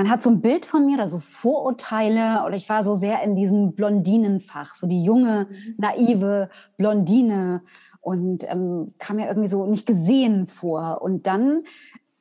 [0.00, 3.22] man hat so ein Bild von mir oder so Vorurteile oder ich war so sehr
[3.22, 5.74] in diesem Blondinenfach, so die junge, mhm.
[5.76, 7.60] naive Blondine
[8.00, 11.02] und ähm, kam mir irgendwie so nicht gesehen vor.
[11.02, 11.64] Und dann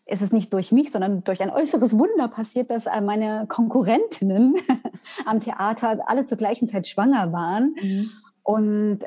[0.06, 4.58] ist es nicht durch mich, sondern durch ein äußeres Wunder passiert, dass äh, meine Konkurrentinnen
[5.26, 7.76] am Theater alle zur gleichen Zeit schwanger waren.
[7.82, 8.10] Mhm.
[8.44, 9.00] Und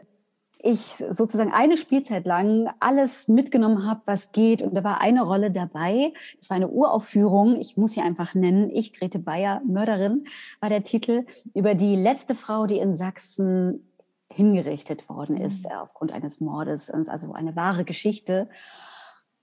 [0.62, 4.62] ich sozusagen eine Spielzeit lang alles mitgenommen habe, was geht.
[4.62, 6.12] Und da war eine Rolle dabei.
[6.38, 7.60] Das war eine Uraufführung.
[7.60, 8.70] Ich muss sie einfach nennen.
[8.70, 10.26] Ich, Grete Bayer, Mörderin,
[10.60, 13.88] war der Titel über die letzte Frau, die in Sachsen
[14.30, 15.72] hingerichtet worden ist mhm.
[15.72, 16.90] aufgrund eines Mordes.
[16.90, 18.48] Also eine wahre Geschichte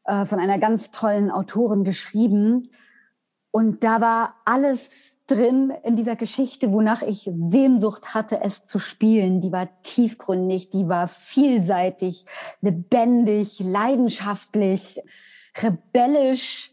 [0.06, 2.72] äh, von einer ganz tollen Autorin geschrieben.
[3.52, 9.42] Und da war alles drin in dieser Geschichte, wonach ich Sehnsucht hatte, es zu spielen.
[9.42, 12.26] Die war tiefgründig, die war vielseitig,
[12.62, 15.02] lebendig, leidenschaftlich,
[15.62, 16.72] rebellisch,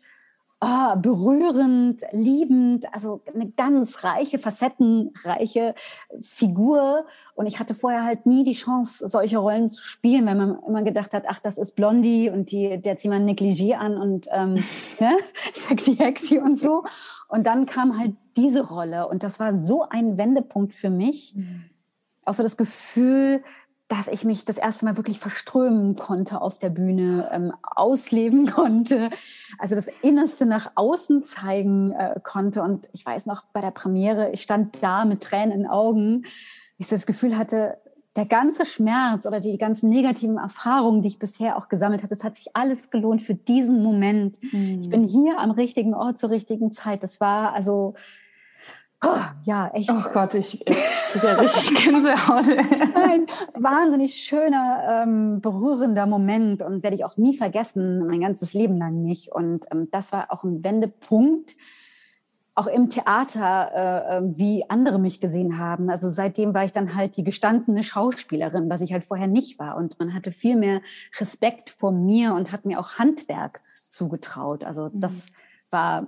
[0.60, 5.74] oh, berührend, liebend, also eine ganz reiche, facettenreiche
[6.20, 7.06] Figur.
[7.34, 10.82] Und ich hatte vorher halt nie die Chance, solche Rollen zu spielen, weil man immer
[10.82, 14.54] gedacht hat, ach, das ist Blondie und die, der zieht man Negligé an und ähm,
[15.00, 15.16] ne?
[15.54, 16.84] sexy hexy und so.
[17.28, 21.34] Und dann kam halt diese Rolle und das war so ein Wendepunkt für mich.
[21.34, 21.64] Mhm.
[22.24, 23.42] Auch so das Gefühl,
[23.88, 29.10] dass ich mich das erste Mal wirklich verströmen konnte auf der Bühne, ähm, ausleben konnte,
[29.58, 32.62] also das Innerste nach außen zeigen äh, konnte.
[32.62, 36.24] Und ich weiß noch, bei der Premiere, ich stand da mit Tränen in den Augen,
[36.78, 37.78] ich so das Gefühl hatte,
[38.16, 42.24] der ganze Schmerz oder die ganzen negativen Erfahrungen, die ich bisher auch gesammelt habe, das
[42.24, 44.38] hat sich alles gelohnt für diesen Moment.
[44.42, 44.80] Mhm.
[44.80, 47.02] Ich bin hier am richtigen Ort zur richtigen Zeit.
[47.02, 47.94] Das war also
[49.08, 49.90] Oh, ja, echt.
[49.90, 52.48] Oh Gott, ich, kriege richtig Gänsehaut.
[52.48, 58.78] Ein wahnsinnig schöner, ähm, berührender Moment und werde ich auch nie vergessen, mein ganzes Leben
[58.78, 59.30] lang nicht.
[59.30, 61.54] Und ähm, das war auch ein Wendepunkt,
[62.56, 65.88] auch im Theater, äh, äh, wie andere mich gesehen haben.
[65.88, 69.76] Also seitdem war ich dann halt die gestandene Schauspielerin, was ich halt vorher nicht war.
[69.76, 70.80] Und man hatte viel mehr
[71.20, 74.64] Respekt vor mir und hat mir auch Handwerk zugetraut.
[74.64, 75.34] Also das mhm.
[75.70, 76.06] war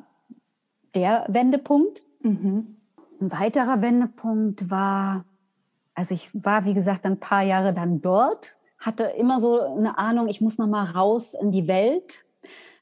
[0.94, 2.02] der Wendepunkt.
[2.22, 2.77] Mhm.
[3.20, 5.24] Ein weiterer Wendepunkt war,
[5.94, 10.28] also ich war, wie gesagt, ein paar Jahre dann dort, hatte immer so eine Ahnung,
[10.28, 12.24] ich muss noch mal raus in die Welt,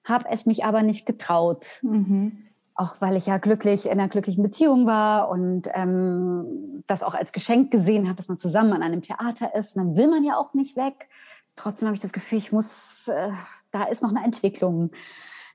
[0.05, 1.81] habe es mich aber nicht getraut.
[1.83, 2.43] Mhm.
[2.75, 7.33] Auch weil ich ja glücklich in einer glücklichen Beziehung war und ähm, das auch als
[7.33, 9.77] Geschenk gesehen habe, dass man zusammen an einem Theater ist.
[9.77, 11.09] Und dann will man ja auch nicht weg.
[11.57, 13.31] Trotzdem habe ich das Gefühl, ich muss, äh,
[13.71, 14.91] da ist noch eine Entwicklung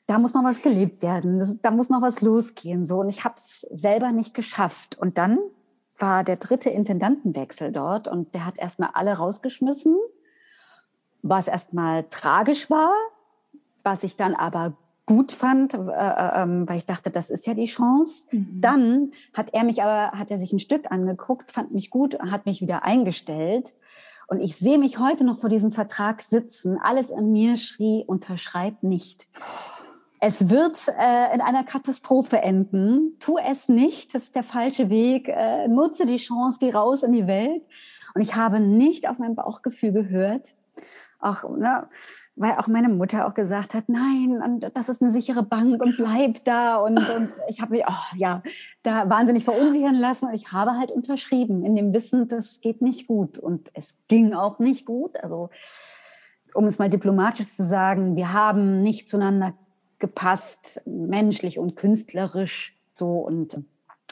[0.08, 2.86] da muss noch was gelebt werden, das, da muss noch was losgehen.
[2.86, 3.00] So.
[3.00, 4.98] Und ich habe es selber nicht geschafft.
[4.98, 5.40] Und dann
[5.98, 9.96] war der dritte Intendantenwechsel dort und der hat erstmal alle rausgeschmissen,
[11.22, 12.92] was erstmal tragisch war,
[13.84, 14.74] was ich dann aber
[15.06, 18.28] gut fand, äh, äh, ähm, weil ich dachte, das ist ja die Chance.
[18.32, 18.62] Mhm.
[18.62, 22.46] Dann hat er mich aber, hat er sich ein Stück angeguckt, fand mich gut, hat
[22.46, 23.74] mich wieder eingestellt.
[24.28, 26.80] Und ich sehe mich heute noch vor diesem Vertrag sitzen.
[26.82, 29.28] Alles in mir schrie, unterschreib nicht
[30.24, 33.18] es wird äh, in einer Katastrophe enden.
[33.20, 35.28] Tu es nicht, das ist der falsche Weg.
[35.28, 37.64] Äh, nutze die Chance, geh raus in die Welt.
[38.14, 40.54] Und ich habe nicht auf mein Bauchgefühl gehört.
[41.20, 41.88] Auch, ne,
[42.36, 46.44] weil auch meine Mutter auch gesagt hat, nein, das ist eine sichere Bank und bleib
[46.46, 46.78] da.
[46.78, 48.44] Und, und ich habe mich, oh, ja,
[48.84, 50.28] da wahnsinnig verunsichern lassen.
[50.28, 53.40] Und ich habe halt unterschrieben in dem Wissen, das geht nicht gut.
[53.40, 55.18] Und es ging auch nicht gut.
[55.24, 55.50] Also,
[56.54, 59.56] um es mal diplomatisch zu sagen, wir haben nicht zueinander
[60.02, 63.20] gepasst, menschlich und künstlerisch so.
[63.20, 63.64] Und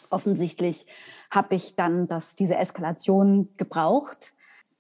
[0.10, 0.86] offensichtlich
[1.30, 4.32] habe ich dann das, diese Eskalation gebraucht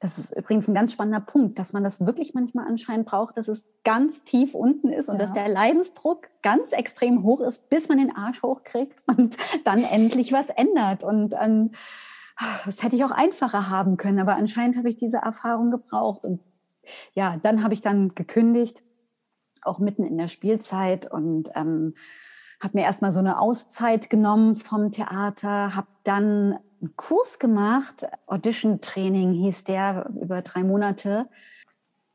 [0.01, 3.49] das ist übrigens ein ganz spannender Punkt, dass man das wirklich manchmal anscheinend braucht, dass
[3.49, 5.25] es ganz tief unten ist und ja.
[5.25, 10.31] dass der Leidensdruck ganz extrem hoch ist, bis man den Arsch hochkriegt und dann endlich
[10.31, 11.03] was ändert.
[11.03, 11.71] Und ähm,
[12.65, 16.23] das hätte ich auch einfacher haben können, aber anscheinend habe ich diese Erfahrung gebraucht.
[16.23, 16.39] Und
[17.13, 18.81] ja, dann habe ich dann gekündigt,
[19.63, 21.95] auch mitten in der Spielzeit und ähm,
[22.61, 29.33] habe mir erstmal so eine Auszeit genommen vom Theater, habe dann einen Kurs gemacht, Audition-Training
[29.33, 31.29] hieß der, über drei Monate.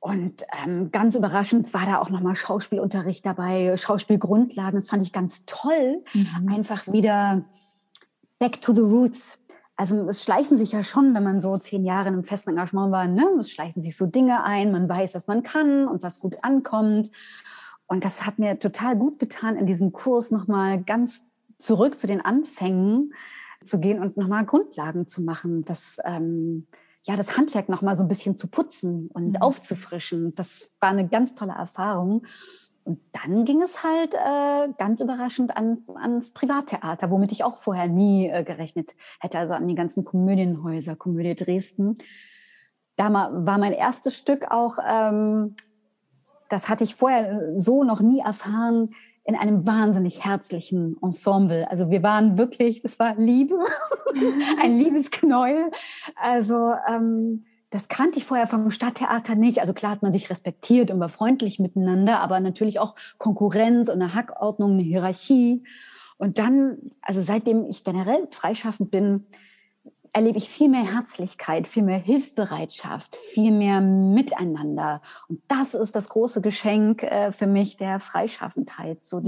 [0.01, 4.79] Und ähm, ganz überraschend war da auch nochmal Schauspielunterricht dabei, Schauspielgrundlagen.
[4.79, 6.05] Das fand ich ganz toll.
[6.13, 6.53] Mhm.
[6.53, 7.45] Einfach wieder
[8.39, 9.39] back to the roots.
[9.77, 12.93] Also es schleichen sich ja schon, wenn man so zehn Jahre in einem festen Engagement
[12.93, 13.27] war, ne?
[13.41, 17.11] es schleichen sich so Dinge ein, man weiß, was man kann und was gut ankommt.
[17.87, 21.25] Und das hat mir total gut getan, in diesem Kurs nochmal ganz
[21.59, 23.13] zurück zu den Anfängen
[23.65, 26.67] zu gehen und nochmal Grundlagen zu machen, das, ähm,
[27.03, 29.37] ja, das Handwerk nochmal so ein bisschen zu putzen und mhm.
[29.37, 30.35] aufzufrischen.
[30.35, 32.27] Das war eine ganz tolle Erfahrung.
[32.85, 37.89] Und dann ging es halt äh, ganz überraschend an, ans Privattheater, womit ich auch vorher
[37.89, 41.95] nie äh, gerechnet hätte, also an die ganzen Komödienhäuser, Komödie Dresden.
[42.97, 45.57] Da war mein erstes Stück auch, ähm,
[46.51, 48.91] das hatte ich vorher so noch nie erfahren,
[49.25, 51.69] in einem wahnsinnig herzlichen Ensemble.
[51.71, 53.57] Also wir waren wirklich, das war Liebe,
[54.63, 55.71] ein Liebesknäuel.
[56.15, 59.59] Also ähm, das kannte ich vorher vom Stadttheater nicht.
[59.61, 64.01] Also klar hat man sich respektiert und war freundlich miteinander, aber natürlich auch Konkurrenz und
[64.01, 65.65] eine Hackordnung, eine Hierarchie.
[66.17, 69.27] Und dann, also seitdem ich generell freischaffend bin,
[70.13, 75.03] erlebe ich viel mehr Herzlichkeit, viel mehr Hilfsbereitschaft, viel mehr Miteinander.
[75.29, 79.05] Und das ist das große Geschenk äh, für mich der Freischaffendheit.
[79.05, 79.25] So mhm.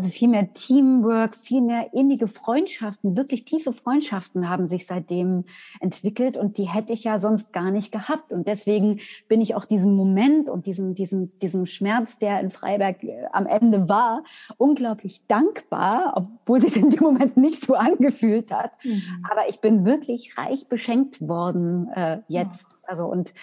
[0.00, 5.44] Also viel mehr Teamwork, viel mehr innige Freundschaften, wirklich tiefe Freundschaften haben sich seitdem
[5.78, 8.32] entwickelt und die hätte ich ja sonst gar nicht gehabt.
[8.32, 13.04] Und deswegen bin ich auch diesem Moment und diesem, diesem, diesem Schmerz, der in Freiberg
[13.04, 14.24] äh, am Ende war,
[14.56, 18.72] unglaublich dankbar, obwohl sich in dem Moment nicht so angefühlt hat.
[18.82, 19.02] Mhm.
[19.30, 22.68] Aber ich bin wirklich reich beschenkt worden äh, jetzt.
[22.84, 23.34] Also und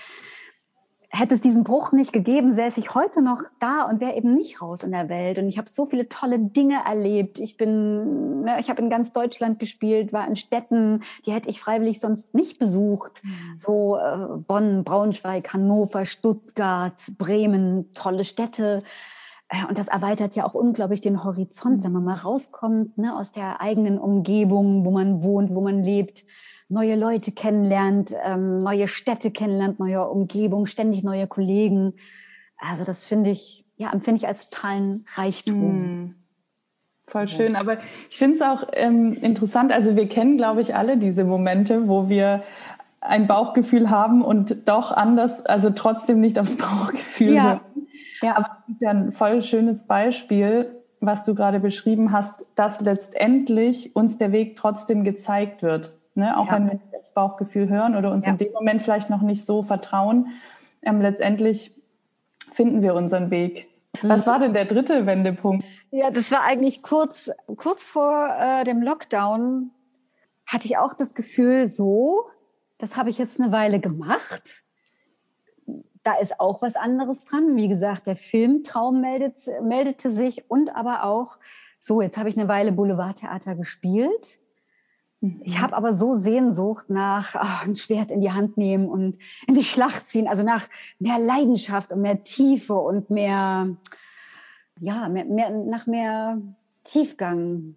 [1.18, 4.62] hätte es diesen Bruch nicht gegeben, säße ich heute noch da und wäre eben nicht
[4.62, 5.40] raus in der Welt.
[5.40, 7.40] Und ich habe so viele tolle Dinge erlebt.
[7.40, 11.60] Ich bin, ne, ich habe in ganz Deutschland gespielt, war in Städten, die hätte ich
[11.60, 13.24] freiwillig sonst nicht besucht.
[13.24, 13.60] Mhm.
[13.60, 18.84] So äh, Bonn, Braunschweig, Hannover, Stuttgart, Bremen, tolle Städte.
[19.50, 23.32] Äh, und das erweitert ja auch unglaublich den Horizont, wenn man mal rauskommt ne, aus
[23.32, 26.26] der eigenen Umgebung, wo man wohnt, wo man lebt
[26.70, 31.94] neue Leute kennenlernt, ähm, neue Städte kennenlernt, neue Umgebung, ständig neue Kollegen.
[32.58, 36.04] Also das finde ich, ja, empfinde ich als totalen Reichtum.
[36.04, 36.16] Mm.
[37.10, 37.78] Voll schön, aber
[38.10, 42.10] ich finde es auch ähm, interessant, also wir kennen, glaube ich, alle diese Momente, wo
[42.10, 42.44] wir
[43.00, 47.44] ein Bauchgefühl haben und doch anders, also trotzdem nicht aufs Bauchgefühl ja.
[47.44, 47.60] hören.
[48.22, 48.36] Ja.
[48.36, 53.96] Aber das ist ja ein voll schönes Beispiel, was du gerade beschrieben hast, dass letztendlich
[53.96, 55.94] uns der Weg trotzdem gezeigt wird.
[56.18, 56.36] Ne?
[56.36, 56.54] Auch ja.
[56.54, 58.32] wenn wir nicht das Bauchgefühl hören oder uns ja.
[58.32, 60.34] in dem Moment vielleicht noch nicht so vertrauen,
[60.82, 61.72] ähm, letztendlich
[62.52, 63.68] finden wir unseren Weg.
[64.02, 65.64] Was war denn der dritte Wendepunkt?
[65.92, 69.72] Ja, das war eigentlich kurz, kurz vor äh, dem Lockdown
[70.48, 72.26] hatte ich auch das Gefühl, so,
[72.80, 74.64] das habe ich jetzt eine Weile gemacht.
[76.04, 77.56] Da ist auch was anderes dran.
[77.56, 81.38] Wie gesagt, der Filmtraum meldet, meldete sich und aber auch,
[81.80, 84.40] so, jetzt habe ich eine Weile Boulevardtheater gespielt.
[85.22, 85.62] Ich mhm.
[85.62, 89.64] habe aber so Sehnsucht nach ach, ein Schwert in die Hand nehmen und in die
[89.64, 90.68] Schlacht ziehen, also nach
[91.00, 93.76] mehr Leidenschaft und mehr Tiefe und mehr,
[94.80, 96.40] ja, mehr, mehr, nach mehr
[96.84, 97.76] Tiefgang.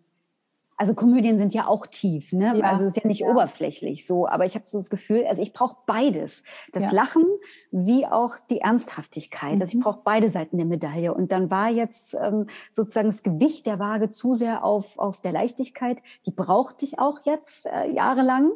[0.80, 2.54] Also Komödien sind ja auch tief, ne?
[2.56, 3.28] Ja, also es ist ja nicht ja.
[3.28, 6.42] oberflächlich so, aber ich habe so das Gefühl, also ich brauche beides.
[6.72, 6.90] Das ja.
[6.92, 7.26] Lachen
[7.70, 9.56] wie auch die Ernsthaftigkeit.
[9.56, 9.60] Mhm.
[9.60, 9.82] Also ich mhm.
[9.82, 11.12] brauche beide Seiten der Medaille.
[11.12, 15.32] Und dann war jetzt ähm, sozusagen das Gewicht der Waage zu sehr auf, auf der
[15.32, 15.98] Leichtigkeit.
[16.24, 18.50] Die brauchte ich auch jetzt äh, jahrelang.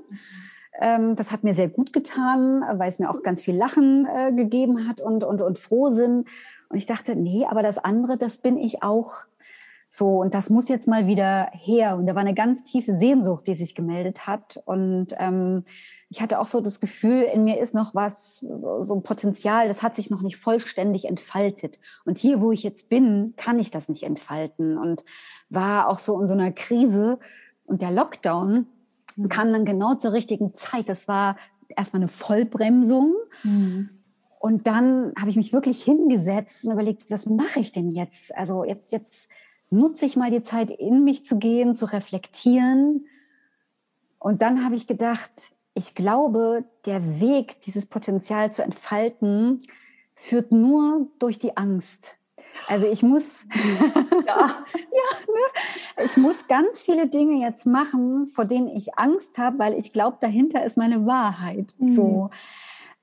[0.81, 4.33] Ähm, das hat mir sehr gut getan, weil es mir auch ganz viel Lachen äh,
[4.33, 6.25] gegeben hat und, und, und Frohsinn.
[6.71, 9.27] Und ich dachte, nee, aber das andere, das bin ich auch
[9.97, 11.97] So, und das muss jetzt mal wieder her.
[11.97, 14.61] Und da war eine ganz tiefe Sehnsucht, die sich gemeldet hat.
[14.65, 15.63] Und ähm,
[16.11, 19.69] ich hatte auch so das Gefühl, in mir ist noch was, so, so, ein Potenzial,
[19.69, 21.79] das hat sich noch nicht vollständig entfaltet.
[22.05, 24.79] Und hier, wo ich jetzt bin, kann ich das nicht entfalten.
[24.79, 25.05] Und
[25.49, 27.21] war auch so in so einer Krise.
[27.65, 28.67] Und der Lockdown
[29.15, 29.29] mhm.
[29.29, 30.89] kam dann genau zur richtigen Zeit.
[30.89, 31.37] Das war
[31.69, 33.15] erstmal eine Vollbremsung.
[33.45, 33.91] Mhm.
[34.41, 38.37] Und dann habe ich mich wirklich hingesetzt und überlegt, was mache ich denn jetzt?
[38.37, 39.31] Also jetzt, jetzt
[39.75, 43.07] nutze ich mal die Zeit, in mich zu gehen, zu reflektieren.
[44.19, 49.63] Und dann habe ich gedacht, ich glaube, der Weg, dieses Potenzial zu entfalten,
[50.15, 52.19] führt nur durch die Angst.
[52.69, 53.45] Also ich muss,
[54.27, 54.37] ja,
[54.75, 56.05] ja, ne?
[56.05, 60.19] ich muss ganz viele Dinge jetzt machen, vor denen ich Angst habe, weil ich glaube,
[60.21, 61.67] dahinter ist meine Wahrheit.
[61.79, 61.89] Mhm.
[61.95, 62.31] So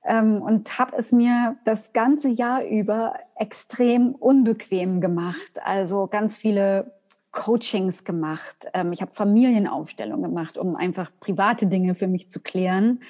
[0.04, 5.60] und habe es mir das ganze Jahr über extrem unbequem gemacht.
[5.64, 6.92] Also ganz viele
[7.32, 8.66] Coachings gemacht.
[8.74, 13.00] Ähm, ich habe Familienaufstellungen gemacht, um einfach private Dinge für mich zu klären.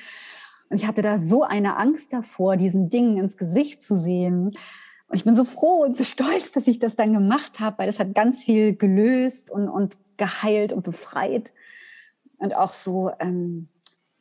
[0.71, 4.53] Und ich hatte da so eine Angst davor, diesen Dingen ins Gesicht zu sehen.
[5.09, 7.87] Und ich bin so froh und so stolz, dass ich das dann gemacht habe, weil
[7.87, 11.53] das hat ganz viel gelöst und, und geheilt und befreit.
[12.39, 13.69] Und auch so ähm,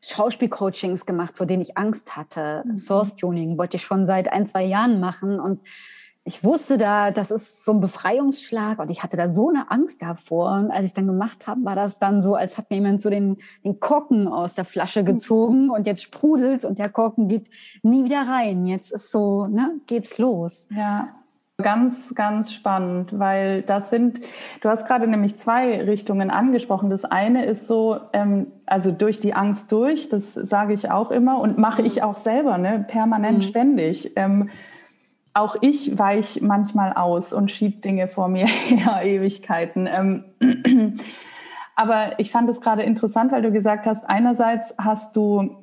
[0.03, 2.63] Schauspielcoachings gemacht, vor denen ich Angst hatte.
[2.65, 2.77] Mhm.
[2.77, 5.61] Source Tuning wollte ich schon seit ein, zwei Jahren machen und
[6.23, 10.03] ich wusste da, das ist so ein Befreiungsschlag und ich hatte da so eine Angst
[10.03, 10.51] davor.
[10.51, 13.01] Und als ich es dann gemacht habe, war das dann so, als hat mir jemand
[13.01, 17.49] so den, den Korken aus der Flasche gezogen und jetzt sprudelt und der Korken geht
[17.81, 18.67] nie wieder rein.
[18.67, 20.67] Jetzt ist so, ne, geht's los.
[20.69, 21.09] Ja.
[21.61, 24.21] Ganz, ganz spannend, weil das sind,
[24.61, 26.89] du hast gerade nämlich zwei Richtungen angesprochen.
[26.89, 31.39] Das eine ist so, ähm, also durch die Angst durch, das sage ich auch immer
[31.39, 33.43] und mache ich auch selber, ne, permanent, mhm.
[33.43, 34.11] ständig.
[34.15, 34.49] Ähm,
[35.33, 39.87] auch ich weich manchmal aus und schieb Dinge vor mir her, Ewigkeiten.
[39.87, 40.25] Ähm,
[41.75, 45.60] aber ich fand es gerade interessant, weil du gesagt hast, einerseits hast du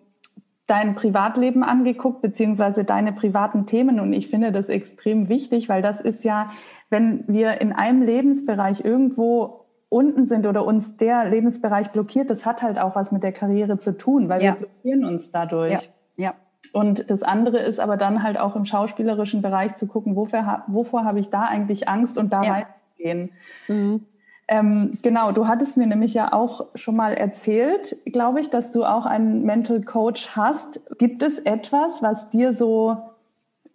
[0.68, 3.98] dein Privatleben angeguckt, beziehungsweise deine privaten Themen.
[3.98, 6.50] Und ich finde das extrem wichtig, weil das ist ja,
[6.90, 12.62] wenn wir in einem Lebensbereich irgendwo unten sind oder uns der Lebensbereich blockiert, das hat
[12.62, 14.52] halt auch was mit der Karriere zu tun, weil ja.
[14.52, 15.90] wir blockieren uns dadurch.
[16.16, 16.24] Ja.
[16.24, 16.35] ja.
[16.74, 21.04] Und das andere ist aber dann halt auch im schauspielerischen Bereich zu gucken, wofür, wovor
[21.04, 22.52] habe ich da eigentlich Angst und da ja.
[22.52, 23.31] reinzugehen.
[23.68, 24.04] Mhm.
[24.51, 28.85] Ähm, genau, du hattest mir nämlich ja auch schon mal erzählt, glaube ich, dass du
[28.85, 30.81] auch einen Mental Coach hast.
[30.99, 32.97] Gibt es etwas, was dir so,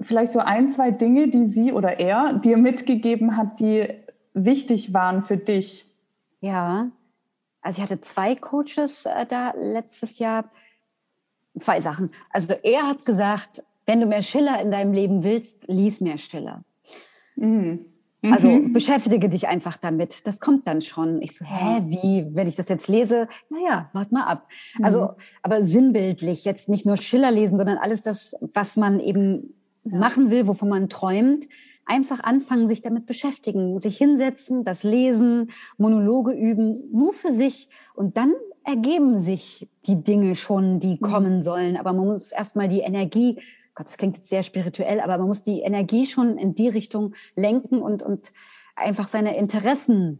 [0.01, 3.87] vielleicht so ein, zwei Dinge, die sie oder er dir mitgegeben hat, die
[4.33, 5.85] wichtig waren für dich?
[6.41, 6.87] Ja,
[7.61, 10.49] also ich hatte zwei Coaches äh, da letztes Jahr.
[11.59, 12.11] Zwei Sachen.
[12.31, 16.63] Also er hat gesagt, wenn du mehr Schiller in deinem Leben willst, lies mehr Schiller.
[17.35, 17.92] Mhm.
[18.31, 18.71] Also mhm.
[18.71, 20.25] beschäftige dich einfach damit.
[20.25, 21.21] Das kommt dann schon.
[21.21, 23.27] Ich so, hä, wie, wenn ich das jetzt lese?
[23.49, 24.47] Naja, wart mal ab.
[24.77, 24.85] Mhm.
[24.85, 25.09] Also,
[25.41, 29.97] aber sinnbildlich, jetzt nicht nur Schiller lesen, sondern alles das, was man eben ja.
[29.97, 31.47] machen will, wovon man träumt.
[31.85, 37.67] Einfach anfangen, sich damit beschäftigen, sich hinsetzen, das lesen, Monologe üben, nur für sich.
[37.93, 38.31] Und dann
[38.63, 41.01] ergeben sich die Dinge schon, die mhm.
[41.01, 41.75] kommen sollen.
[41.75, 43.39] Aber man muss erstmal die Energie
[43.75, 47.15] Gott, das klingt jetzt sehr spirituell, aber man muss die Energie schon in die Richtung
[47.35, 48.31] lenken und, und
[48.75, 50.19] einfach seine Interessen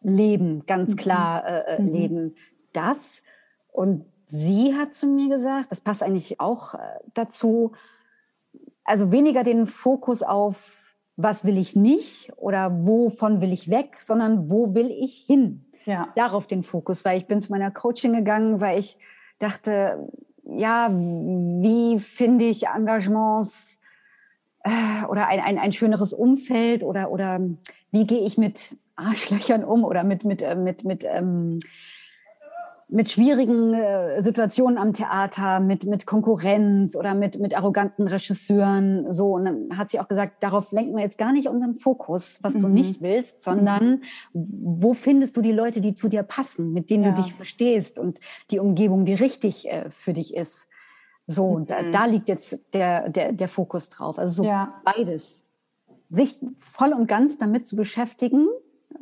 [0.00, 0.96] leben, ganz mhm.
[0.96, 1.92] klar äh, äh, mhm.
[1.92, 2.36] leben.
[2.72, 3.22] Das
[3.68, 6.78] und sie hat zu mir gesagt, das passt eigentlich auch äh,
[7.14, 7.72] dazu,
[8.84, 14.48] also weniger den Fokus auf, was will ich nicht oder wovon will ich weg, sondern
[14.48, 15.66] wo will ich hin.
[15.84, 16.08] Ja.
[16.14, 18.98] Darauf den Fokus, weil ich bin zu meiner Coaching gegangen, weil ich
[19.38, 20.08] dachte,
[20.48, 23.78] ja, wie finde ich Engagements
[24.64, 27.40] äh, oder ein, ein, ein schöneres Umfeld oder, oder
[27.90, 31.60] wie gehe ich mit Arschlöchern um oder mit, mit, äh, mit, mit ähm,
[32.90, 39.12] mit schwierigen äh, Situationen am Theater, mit, mit Konkurrenz oder mit, mit arroganten Regisseuren.
[39.12, 42.38] So, und dann hat sie auch gesagt, darauf lenken wir jetzt gar nicht unseren Fokus,
[42.42, 42.60] was mhm.
[42.60, 44.00] du nicht willst, sondern
[44.32, 44.78] mhm.
[44.80, 47.12] wo findest du die Leute, die zu dir passen, mit denen ja.
[47.12, 48.20] du dich verstehst und
[48.50, 50.66] die Umgebung, die richtig äh, für dich ist.
[51.26, 51.66] So, mhm.
[51.66, 54.18] da, da liegt jetzt der, der, der Fokus drauf.
[54.18, 54.80] Also so ja.
[54.84, 55.44] beides.
[56.08, 58.46] Sich voll und ganz damit zu beschäftigen,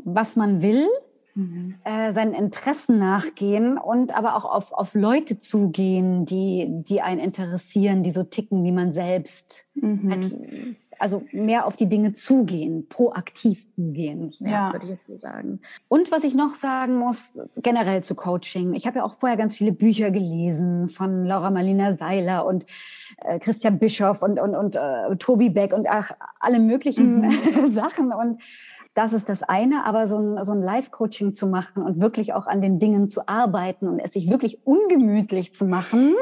[0.03, 0.89] was man will
[1.37, 1.75] mhm.
[1.85, 8.03] äh, seinen Interessen nachgehen und aber auch auf, auf Leute zugehen, die, die einen interessieren,
[8.03, 9.67] die so ticken wie man selbst.
[9.75, 10.77] Mhm.
[10.99, 14.73] also mehr auf die Dinge zugehen, proaktiv zugehen, ja, ja.
[14.73, 15.61] würde ich jetzt so sagen.
[15.89, 18.75] Und was ich noch sagen muss, generell zu Coaching.
[18.75, 22.65] Ich habe ja auch vorher ganz viele Bücher gelesen von Laura Marlina Seiler und
[23.19, 27.71] äh, Christian Bischoff und, und, und äh, Tobi Beck und ach, alle möglichen mhm.
[27.73, 28.13] Sachen.
[28.13, 28.41] Und
[28.97, 32.47] das ist das eine, aber so ein, so ein Live-Coaching zu machen und wirklich auch
[32.47, 36.15] an den Dingen zu arbeiten und es sich wirklich ungemütlich zu machen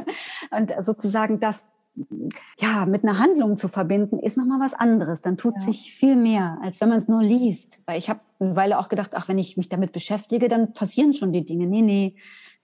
[0.50, 1.62] und sozusagen das
[2.58, 5.20] ja, mit einer Handlung zu verbinden, ist nochmal was anderes.
[5.20, 5.60] Dann tut ja.
[5.60, 7.80] sich viel mehr, als wenn man es nur liest.
[7.84, 11.12] Weil ich habe eine Weile auch gedacht, ach, wenn ich mich damit beschäftige, dann passieren
[11.12, 11.66] schon die Dinge.
[11.66, 12.14] Nee, nee,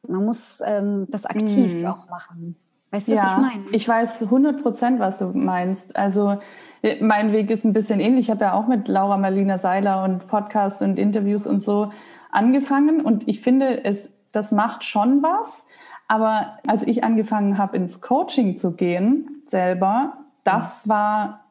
[0.07, 1.87] man muss ähm, das aktiv mhm.
[1.87, 2.57] auch machen.
[2.91, 3.65] Weißt du, ja, was ich meine?
[3.73, 5.95] Ich weiß 100 Prozent, was du meinst.
[5.97, 6.39] Also
[6.83, 8.27] äh, mein Weg ist ein bisschen ähnlich.
[8.27, 11.91] Ich habe ja auch mit Laura Marlina Seiler und Podcasts und Interviews und so
[12.31, 13.01] angefangen.
[13.03, 15.65] Und ich finde, es, das macht schon was.
[16.07, 20.15] Aber als ich angefangen habe, ins Coaching zu gehen, selber,
[20.45, 21.45] das war,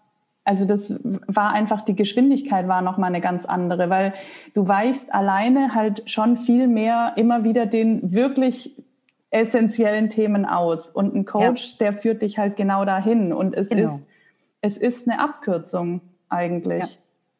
[0.43, 4.15] also das war einfach, die Geschwindigkeit war nochmal eine ganz andere, weil
[4.55, 8.75] du weichst alleine halt schon viel mehr immer wieder den wirklich
[9.29, 10.89] essentiellen Themen aus.
[10.89, 11.77] Und ein Coach, ja.
[11.79, 13.33] der führt dich halt genau dahin.
[13.33, 13.95] Und es genau.
[13.95, 14.03] ist,
[14.61, 16.83] es ist eine Abkürzung eigentlich.
[16.83, 16.89] Ja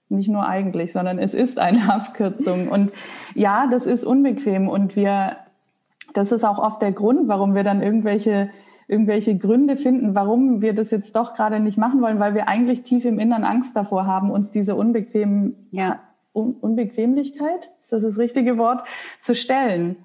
[0.10, 2.70] nicht nur eigentlich, sondern es ist eine Abkürzung.
[2.70, 2.92] Und
[3.36, 5.38] ja, das ist unbequem und wir
[6.14, 8.50] das ist auch oft der Grund, warum wir dann irgendwelche
[8.88, 12.84] irgendwelche Gründe finden, warum wir das jetzt doch gerade nicht machen wollen, weil wir eigentlich
[12.84, 16.00] tief im Innern Angst davor haben, uns diese unbequemen, ja.
[16.34, 18.84] Un Unbequemlichkeit, ist das das richtige Wort,
[19.20, 19.98] zu stellen.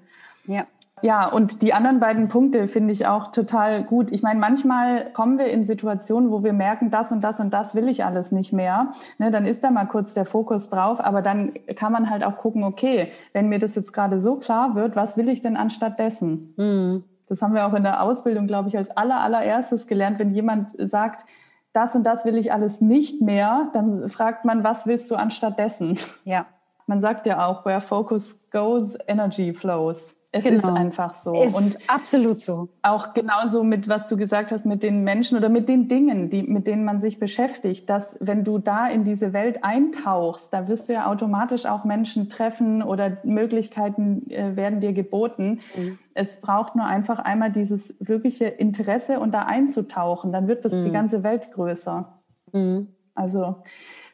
[0.45, 0.65] Ja.
[1.03, 4.09] Ja, und die anderen beiden Punkte finde ich auch total gut.
[4.13, 7.75] Ich meine, manchmal kommen wir in Situationen, wo wir merken, das und das und das
[7.75, 8.93] will ich alles nicht mehr.
[9.17, 12.37] Ne, dann ist da mal kurz der Fokus drauf, aber dann kann man halt auch
[12.37, 15.99] gucken, okay, wenn mir das jetzt gerade so klar wird, was will ich denn anstatt
[15.99, 16.53] dessen?
[16.55, 17.03] Mhm.
[17.27, 20.19] Das haben wir auch in der Ausbildung, glaube ich, als aller, allererstes gelernt.
[20.19, 21.25] Wenn jemand sagt,
[21.73, 25.59] das und das will ich alles nicht mehr, dann fragt man, was willst du anstatt
[25.59, 25.99] dessen?
[26.23, 26.45] Ja.
[26.87, 30.15] Man sagt ja auch, where focus goes, energy flows.
[30.35, 30.57] Es genau.
[30.57, 31.43] ist einfach so.
[31.43, 32.67] Ist und absolut so.
[32.81, 36.41] Auch genauso mit, was du gesagt hast, mit den Menschen oder mit den Dingen, die,
[36.41, 40.89] mit denen man sich beschäftigt, dass wenn du da in diese Welt eintauchst, da wirst
[40.89, 45.59] du ja automatisch auch Menschen treffen oder Möglichkeiten äh, werden dir geboten.
[45.75, 45.99] Mhm.
[46.15, 50.83] Es braucht nur einfach einmal dieses wirkliche Interesse und da einzutauchen, dann wird das mhm.
[50.83, 52.11] die ganze Welt größer.
[52.53, 52.87] Mhm.
[53.13, 53.57] Also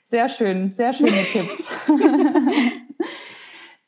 [0.03, 1.72] sehr schön, sehr schöne Tipps.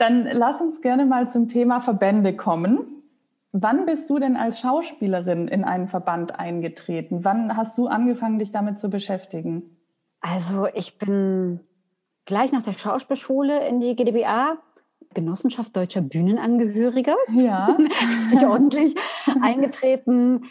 [0.02, 3.04] Dann lass uns gerne mal zum Thema Verbände kommen.
[3.52, 7.24] Wann bist du denn als Schauspielerin in einen Verband eingetreten?
[7.24, 9.78] Wann hast du angefangen, dich damit zu beschäftigen?
[10.20, 11.60] Also ich bin
[12.26, 14.58] gleich nach der Schauspielschule in die GdBA,
[15.14, 17.78] Genossenschaft Deutscher Bühnenangehöriger, ja.
[18.20, 18.96] richtig ordentlich
[19.44, 20.46] eingetreten.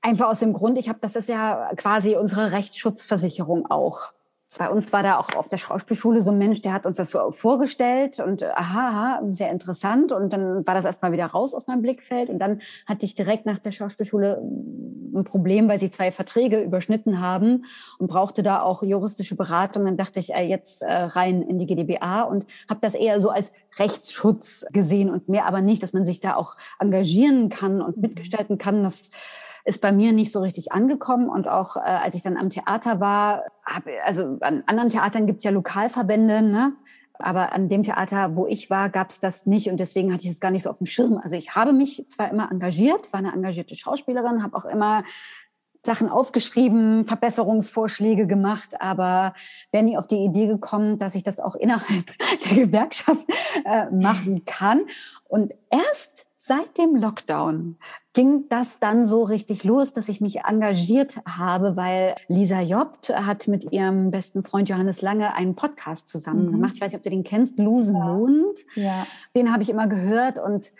[0.00, 4.14] Einfach aus dem Grund, ich habe, das ist ja quasi unsere Rechtsschutzversicherung auch.
[4.56, 7.10] Bei uns war da auch auf der Schauspielschule so ein Mensch, der hat uns das
[7.10, 10.10] so vorgestellt und aha, aha sehr interessant.
[10.10, 12.30] Und dann war das erstmal wieder raus aus meinem Blickfeld.
[12.30, 14.40] Und dann hatte ich direkt nach der Schauspielschule
[15.14, 17.66] ein Problem, weil sie zwei Verträge überschnitten haben
[17.98, 19.84] und brauchte da auch juristische Beratung.
[19.84, 23.28] Dann dachte ich, äh, jetzt äh, rein in die GdBA und habe das eher so
[23.28, 27.98] als Rechtsschutz gesehen und mehr aber nicht, dass man sich da auch engagieren kann und
[27.98, 28.82] mitgestalten kann.
[28.82, 29.10] Das
[29.68, 31.28] ist bei mir nicht so richtig angekommen.
[31.28, 35.38] Und auch äh, als ich dann am Theater war, hab, also an anderen Theatern gibt
[35.38, 36.72] es ja Lokalverbände, ne?
[37.20, 40.30] Aber an dem Theater, wo ich war, gab es das nicht und deswegen hatte ich
[40.30, 41.18] es gar nicht so auf dem Schirm.
[41.18, 45.02] Also ich habe mich zwar immer engagiert, war eine engagierte Schauspielerin, habe auch immer
[45.84, 49.34] Sachen aufgeschrieben, Verbesserungsvorschläge gemacht, aber
[49.72, 52.06] wäre nie auf die Idee gekommen, dass ich das auch innerhalb
[52.44, 53.26] der Gewerkschaft
[53.64, 54.82] äh, machen kann.
[55.24, 57.76] Und erst seit dem Lockdown
[58.14, 63.46] ging das dann so richtig los, dass ich mich engagiert habe, weil Lisa Jobt hat
[63.46, 66.52] mit ihrem besten Freund Johannes Lange einen Podcast zusammen mhm.
[66.52, 66.72] gemacht.
[66.74, 68.58] Ich weiß nicht, ob du den kennst, Lusenmond.
[68.74, 68.82] Ja.
[68.82, 69.06] ja.
[69.36, 70.72] Den habe ich immer gehört und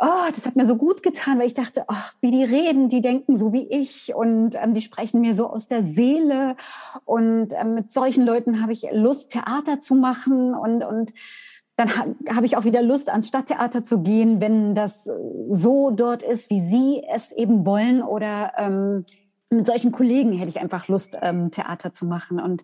[0.00, 3.02] oh, das hat mir so gut getan, weil ich dachte, oh, wie die reden, die
[3.02, 6.56] denken so wie ich und ähm, die sprechen mir so aus der Seele
[7.04, 11.12] und ähm, mit solchen Leuten habe ich Lust, Theater zu machen und, und
[11.80, 12.04] dann ha
[12.36, 15.08] habe ich auch wieder Lust, ans Stadttheater zu gehen, wenn das
[15.50, 18.02] so dort ist, wie Sie es eben wollen.
[18.02, 19.04] Oder ähm,
[19.50, 22.40] mit solchen Kollegen hätte ich einfach Lust, ähm, Theater zu machen.
[22.40, 22.62] Und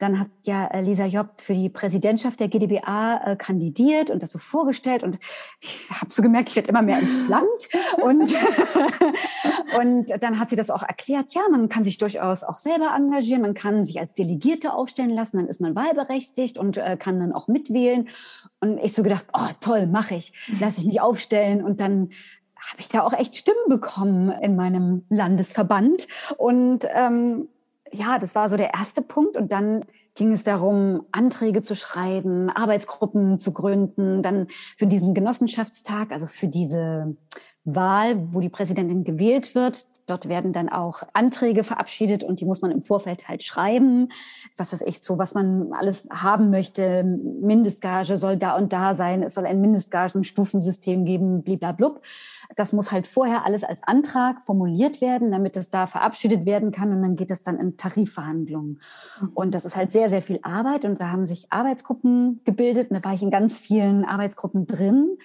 [0.00, 4.32] dann hat ja äh, Lisa Job für die Präsidentschaft der GdBA äh, kandidiert und das
[4.32, 5.04] so vorgestellt.
[5.04, 5.18] Und
[5.60, 7.68] ich habe so gemerkt, ich werde immer mehr entflammt.
[8.02, 8.34] und,
[9.78, 13.42] und dann hat sie das auch erklärt, ja, man kann sich durchaus auch selber engagieren,
[13.42, 17.32] man kann sich als Delegierte aufstellen lassen, dann ist man wahlberechtigt und äh, kann dann
[17.32, 18.08] auch mitwählen.
[18.60, 21.62] Und ich so gedacht, oh toll, mache ich, lasse ich mich aufstellen.
[21.62, 22.10] Und dann
[22.70, 26.06] habe ich da auch echt Stimmen bekommen in meinem Landesverband.
[26.36, 27.48] Und ähm,
[27.92, 29.36] ja, das war so der erste Punkt.
[29.36, 29.84] Und dann
[30.14, 36.48] ging es darum, Anträge zu schreiben, Arbeitsgruppen zu gründen, dann für diesen Genossenschaftstag, also für
[36.48, 37.16] diese
[37.64, 42.60] Wahl, wo die Präsidentin gewählt wird, Dort werden dann auch Anträge verabschiedet und die muss
[42.60, 44.08] man im Vorfeld halt schreiben.
[44.56, 47.04] Was weiß ich, so was man alles haben möchte.
[47.04, 49.22] Mindestgage soll da und da sein.
[49.22, 52.02] Es soll ein Mindestgagenstufensystem geben, bliblablub.
[52.56, 56.92] Das muss halt vorher alles als Antrag formuliert werden, damit es da verabschiedet werden kann
[56.92, 58.80] und dann geht es dann in Tarifverhandlungen.
[59.20, 59.30] Mhm.
[59.34, 62.96] Und das ist halt sehr, sehr viel Arbeit und da haben sich Arbeitsgruppen gebildet und
[62.96, 65.16] da war ich in ganz vielen Arbeitsgruppen drin.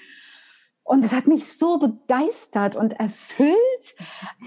[0.90, 3.96] Und es hat mich so begeistert und erfüllt.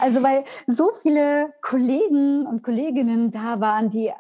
[0.01, 4.11] Also weil so viele Kollegen und Kolleginnen da waren, die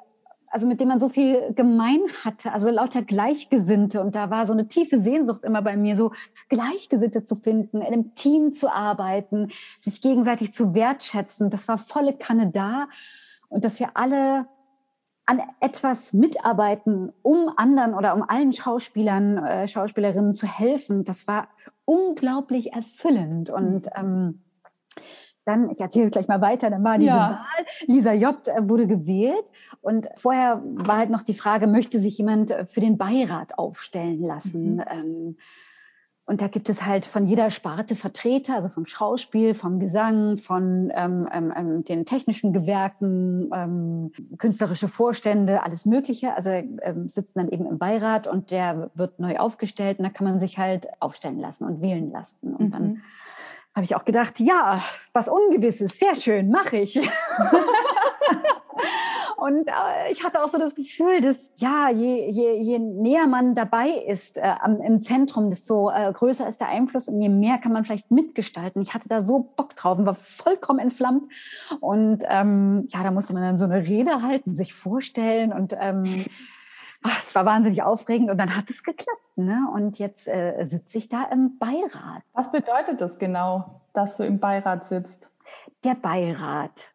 [0.47, 4.01] also mit denen man so viel gemein hatte, also lauter Gleichgesinnte.
[4.01, 6.12] Und da war so eine tiefe Sehnsucht immer bei mir, so
[6.49, 9.51] Gleichgesinnte zu finden, in einem Team zu arbeiten,
[9.81, 11.51] sich gegenseitig zu wertschätzen.
[11.51, 12.87] Das war volle Kanne da.
[13.49, 14.47] Und dass wir alle
[15.33, 21.49] an etwas mitarbeiten, um anderen oder um allen Schauspielern, äh, Schauspielerinnen zu helfen, das war
[21.87, 23.49] unglaublich erfüllend.
[23.49, 23.93] Und mhm.
[23.97, 24.43] ähm,
[25.47, 27.30] dann, ich erzähle es gleich mal weiter, dann war diese ja.
[27.30, 29.45] Wahl, Lisa Jobt äh, wurde gewählt
[29.80, 34.22] und vorher war halt noch die Frage, möchte sich jemand äh, für den Beirat aufstellen
[34.22, 34.76] lassen?
[34.76, 34.85] Mhm.
[34.91, 35.37] Ähm,
[36.25, 40.93] und da gibt es halt von jeder Sparte Vertreter, also vom Schauspiel, vom Gesang, von
[40.95, 46.35] ähm, ähm, ähm, den technischen Gewerken, ähm, künstlerische Vorstände, alles Mögliche.
[46.35, 50.25] Also ähm, sitzen dann eben im Beirat und der wird neu aufgestellt und da kann
[50.25, 52.55] man sich halt aufstellen lassen und wählen lassen.
[52.55, 52.70] Und mhm.
[52.70, 53.03] dann
[53.75, 57.01] habe ich auch gedacht, ja, was Ungewisses, sehr schön, mache ich.
[59.43, 63.57] Und äh, ich hatte auch so das Gefühl, dass ja, je, je, je näher man
[63.57, 67.59] dabei ist äh, am, im Zentrum, desto äh, größer ist der Einfluss und je mehr
[67.59, 68.80] kann man vielleicht mitgestalten.
[68.82, 71.24] Ich hatte da so Bock drauf und war vollkommen entflammt.
[71.80, 76.05] Und ähm, ja, da musste man dann so eine Rede halten, sich vorstellen und ähm,
[77.03, 79.18] ach, es war wahnsinnig aufregend und dann hat es geklappt.
[79.34, 79.66] Ne?
[79.74, 82.22] Und jetzt äh, sitze ich da im Beirat.
[82.32, 85.32] Was bedeutet das genau, dass du im Beirat sitzt?
[85.82, 86.93] Der Beirat.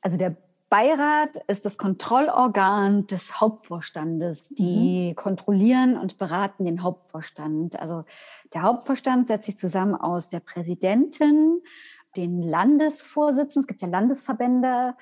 [0.00, 0.36] Also der
[0.74, 4.48] Beirat ist das Kontrollorgan des Hauptvorstandes.
[4.48, 5.14] Die mhm.
[5.14, 7.78] kontrollieren und beraten den Hauptvorstand.
[7.78, 8.04] Also
[8.52, 11.62] der Hauptvorstand setzt sich zusammen aus der Präsidentin,
[12.16, 13.60] den Landesvorsitzenden.
[13.60, 14.96] Es gibt ja Landesverbände.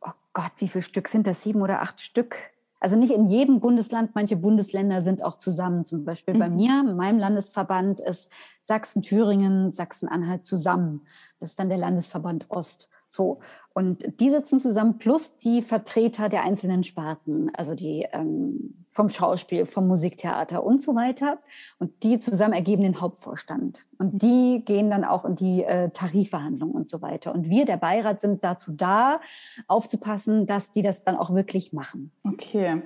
[0.00, 1.44] Oh Gott, wie viele Stück sind das?
[1.44, 2.34] Sieben oder acht Stück?
[2.80, 5.84] Also nicht in jedem Bundesland, manche Bundesländer sind auch zusammen.
[5.84, 6.38] Zum Beispiel mhm.
[6.40, 8.32] bei mir, meinem Landesverband ist
[8.62, 11.06] Sachsen, Thüringen, Sachsen-Anhalt zusammen.
[11.38, 12.90] Das ist dann der Landesverband Ost.
[13.08, 13.40] So.
[13.78, 19.66] Und die sitzen zusammen plus die Vertreter der einzelnen Sparten, also die ähm, vom Schauspiel,
[19.66, 21.38] vom Musiktheater und so weiter.
[21.78, 23.78] Und die zusammen ergeben den Hauptvorstand.
[23.96, 27.32] Und die gehen dann auch in die äh, Tarifverhandlungen und so weiter.
[27.32, 29.20] Und wir, der Beirat, sind dazu da,
[29.68, 32.10] aufzupassen, dass die das dann auch wirklich machen.
[32.24, 32.82] Okay.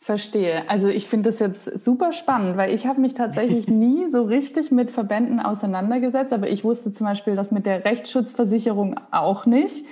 [0.00, 0.62] Verstehe.
[0.68, 4.70] Also ich finde das jetzt super spannend, weil ich habe mich tatsächlich nie so richtig
[4.70, 9.84] mit Verbänden auseinandergesetzt, aber ich wusste zum Beispiel das mit der Rechtsschutzversicherung auch nicht.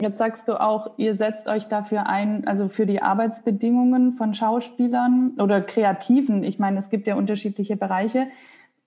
[0.00, 5.32] Jetzt sagst du auch, ihr setzt euch dafür ein, also für die Arbeitsbedingungen von Schauspielern
[5.40, 6.44] oder Kreativen.
[6.44, 8.28] Ich meine, es gibt ja unterschiedliche Bereiche.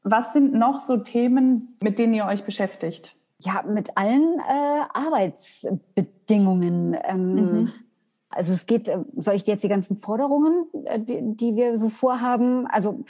[0.04, 3.16] Was sind noch so Themen, mit denen ihr euch beschäftigt?
[3.40, 6.96] Ja, mit allen äh, Arbeitsbedingungen.
[7.04, 7.72] Ähm, mhm.
[8.30, 11.78] Also es geht, äh, soll ich dir jetzt die ganzen Forderungen, äh, die, die wir
[11.78, 12.68] so vorhaben?
[12.68, 13.04] Also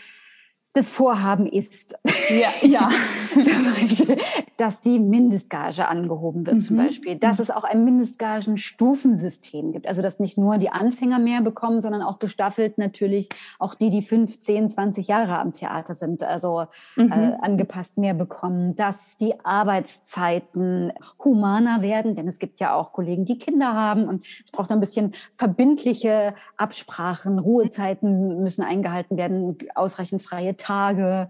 [0.73, 1.95] das Vorhaben ist,
[2.29, 2.89] ja, ja.
[4.57, 6.61] dass die Mindestgage angehoben wird mhm.
[6.61, 7.43] zum Beispiel, dass mhm.
[7.43, 12.19] es auch ein Mindestgagenstufensystem gibt, also dass nicht nur die Anfänger mehr bekommen, sondern auch
[12.19, 13.27] gestaffelt natürlich
[13.59, 17.11] auch die, die fünf, zehn, zwanzig Jahre am Theater sind, also äh, mhm.
[17.11, 23.25] äh, angepasst mehr bekommen, dass die Arbeitszeiten humaner werden, denn es gibt ja auch Kollegen,
[23.25, 30.21] die Kinder haben und es braucht ein bisschen verbindliche Absprachen, Ruhezeiten müssen eingehalten werden, ausreichend
[30.21, 31.29] freie Tage,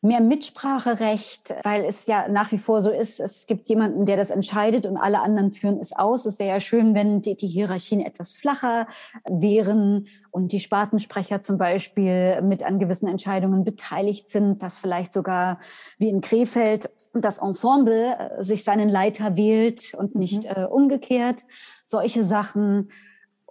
[0.00, 4.30] mehr Mitspracherecht, weil es ja nach wie vor so ist, es gibt jemanden, der das
[4.30, 6.24] entscheidet und alle anderen führen es aus.
[6.24, 8.86] Es wäre ja schön, wenn die, die Hierarchien etwas flacher
[9.28, 15.58] wären und die Spartensprecher zum Beispiel mit an gewissen Entscheidungen beteiligt sind, dass vielleicht sogar
[15.98, 20.62] wie in Krefeld das Ensemble äh, sich seinen Leiter wählt und nicht mhm.
[20.62, 21.44] äh, umgekehrt.
[21.84, 22.90] Solche Sachen.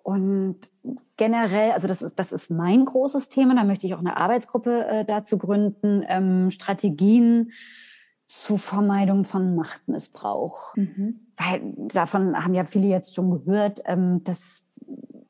[0.03, 0.69] Und
[1.17, 4.85] generell, also das ist, das ist mein großes Thema, da möchte ich auch eine Arbeitsgruppe
[4.85, 7.51] äh, dazu gründen, ähm, Strategien
[8.25, 10.75] zur Vermeidung von Machtmissbrauch.
[10.75, 11.27] Mhm.
[11.37, 14.66] Weil davon haben ja viele jetzt schon gehört, ähm, dass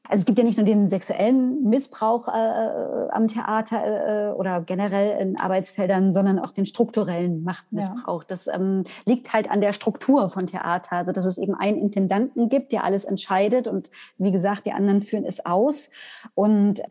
[0.09, 4.61] Also es gibt ja nicht nur den sexuellen Missbrauch äh, äh am Theater äh, oder
[4.61, 8.23] generell in Arbeitsfeldern, sondern auch den strukturellen Machtmissbrauch.
[8.23, 8.27] Ja.
[8.27, 12.49] Das ähm, liegt halt an der Struktur von Theater, also dass es eben einen Intendanten
[12.49, 15.89] gibt, der alles entscheidet und wie gesagt, die anderen führen es aus.
[16.35, 16.81] Und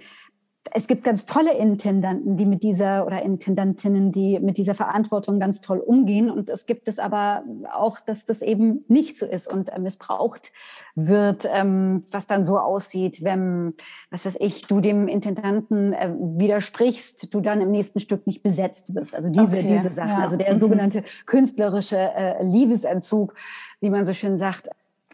[0.72, 5.60] es gibt ganz tolle Intendanten, die mit dieser oder Intendantinnen, die mit dieser Verantwortung ganz
[5.60, 6.30] toll umgehen.
[6.30, 10.52] Und es gibt es aber auch, dass das eben nicht so ist und äh, missbraucht
[10.94, 13.74] wird, ähm, was dann so aussieht, wenn,
[14.10, 18.94] was weiß ich, du dem Intendanten äh, widersprichst, du dann im nächsten Stück nicht besetzt
[18.94, 19.14] wirst.
[19.14, 20.22] Also diese, okay, diese Sachen, ja.
[20.22, 20.60] also der mhm.
[20.60, 23.34] sogenannte künstlerische äh, Liebesentzug,
[23.80, 24.68] wie man so schön sagt.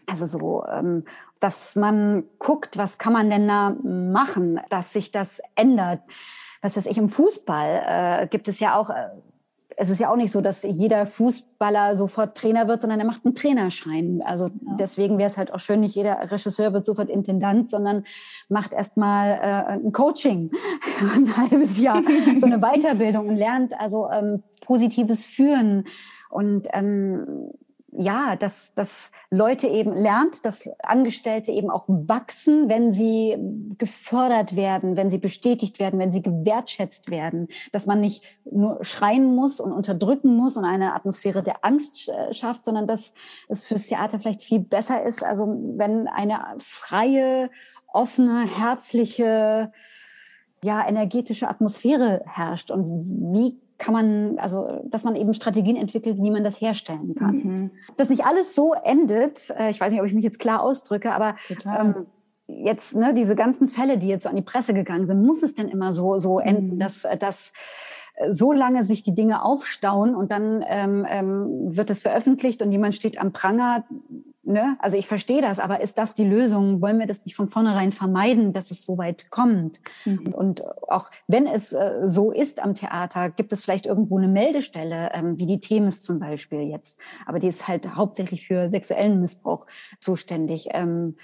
[0.06, 1.04] Also so, ähm,
[1.40, 6.00] dass man guckt, was kann man denn da machen, dass sich das ändert.
[6.60, 7.82] Was weiß ich, im Fußball
[8.22, 9.08] äh, gibt es ja auch, äh,
[9.76, 13.24] es ist ja auch nicht so, dass jeder Fußballer sofort Trainer wird, sondern er macht
[13.24, 14.22] einen Trainerschein.
[14.24, 14.76] Also ja.
[14.78, 18.04] deswegen wäre es halt auch schön, nicht jeder Regisseur wird sofort Intendant, sondern
[18.48, 20.52] macht erstmal äh, ein Coaching,
[21.14, 22.02] ein halbes Jahr,
[22.36, 25.84] so eine Weiterbildung und lernt also ähm, positives Führen.
[26.30, 27.50] Und ähm,
[27.92, 33.36] ja, dass, dass Leute eben lernt, dass Angestellte eben auch wachsen, wenn sie
[33.76, 39.34] gefördert werden, wenn sie bestätigt werden, wenn sie gewertschätzt werden, dass man nicht nur schreien
[39.34, 43.12] muss und unterdrücken muss und eine Atmosphäre der Angst schafft, sondern dass
[43.48, 47.50] es fürs Theater vielleicht viel besser ist, also wenn eine freie,
[47.92, 49.70] offene, herzliche,
[50.64, 52.70] ja, energetische Atmosphäre herrscht.
[52.70, 57.34] Und wie kann man, also dass man eben Strategien entwickelt, wie man das herstellen kann.
[57.34, 57.70] Mhm.
[57.96, 61.12] Dass nicht alles so endet, äh, ich weiß nicht, ob ich mich jetzt klar ausdrücke,
[61.12, 61.34] aber
[61.66, 62.06] ähm,
[62.46, 65.56] jetzt ne, diese ganzen Fälle, die jetzt so an die Presse gegangen sind, muss es
[65.56, 66.78] denn immer so, so enden, mhm.
[66.78, 67.52] dass, äh, dass
[68.30, 72.94] so lange sich die Dinge aufstauen und dann ähm, ähm, wird es veröffentlicht und jemand
[72.94, 73.84] steht am Pranger,
[74.44, 74.76] Ne?
[74.80, 76.82] Also ich verstehe das, aber ist das die Lösung?
[76.82, 79.78] Wollen wir das nicht von vornherein vermeiden, dass es so weit kommt?
[80.04, 80.34] Mhm.
[80.34, 85.12] Und auch wenn es äh, so ist am Theater, gibt es vielleicht irgendwo eine Meldestelle,
[85.14, 86.98] ähm, wie die Themis zum Beispiel jetzt.
[87.24, 89.64] Aber die ist halt hauptsächlich für sexuellen Missbrauch
[90.00, 90.70] zuständig.
[90.72, 91.14] Ähm,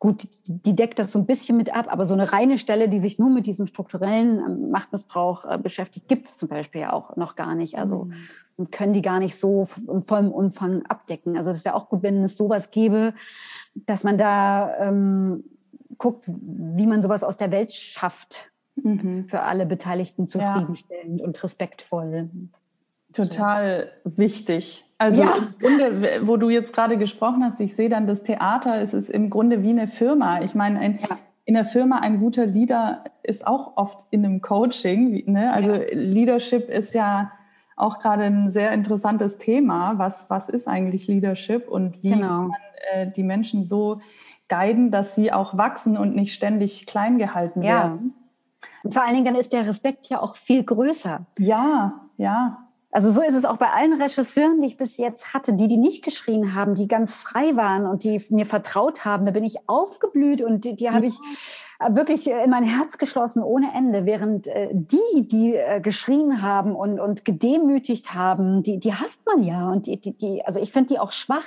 [0.00, 2.98] gut, die deckt das so ein bisschen mit ab, aber so eine reine Stelle, die
[2.98, 7.16] sich nur mit diesem strukturellen ähm, Machtmissbrauch äh, beschäftigt, gibt es zum Beispiel ja auch
[7.16, 7.76] noch gar nicht.
[7.76, 8.08] Also
[8.56, 8.70] mhm.
[8.70, 11.36] können die gar nicht so im vollen Umfang abdecken.
[11.36, 13.12] Also es wäre auch gut, wenn es sowas gäbe,
[13.74, 15.44] dass man da ähm,
[15.98, 18.50] guckt, wie man sowas aus der Welt schafft.
[18.76, 19.28] Mhm.
[19.28, 21.26] Für alle Beteiligten zufriedenstellend ja.
[21.26, 22.30] und respektvoll.
[23.12, 24.86] Total wichtig.
[25.00, 25.34] Also ja.
[25.34, 29.08] im Grunde, wo du jetzt gerade gesprochen hast, ich sehe dann das Theater, es ist
[29.08, 30.42] im Grunde wie eine Firma.
[30.42, 31.16] Ich meine, ein, ja.
[31.46, 35.24] in der Firma ein guter Leader ist auch oft in einem Coaching.
[35.24, 35.54] Ne?
[35.54, 35.86] Also ja.
[35.92, 37.32] Leadership ist ja
[37.76, 39.94] auch gerade ein sehr interessantes Thema.
[39.96, 42.26] Was, was ist eigentlich Leadership und wie genau.
[42.26, 42.60] kann man
[42.92, 44.02] äh, die Menschen so
[44.50, 48.12] guiden, dass sie auch wachsen und nicht ständig klein gehalten werden?
[48.82, 51.24] Und vor allen Dingen dann ist der Respekt ja auch viel größer.
[51.38, 52.66] Ja, ja.
[52.92, 55.76] Also so ist es auch bei allen Regisseuren, die ich bis jetzt hatte, die, die
[55.76, 59.26] nicht geschrien haben, die ganz frei waren und die mir vertraut haben.
[59.26, 61.14] Da bin ich aufgeblüht und die, die habe ich
[61.88, 67.00] wirklich in mein Herz geschlossen ohne Ende, während äh, die, die äh, geschrien haben und,
[67.00, 70.94] und gedemütigt haben, die, die hasst man ja und die, die, die also ich finde
[70.94, 71.46] die auch schwach.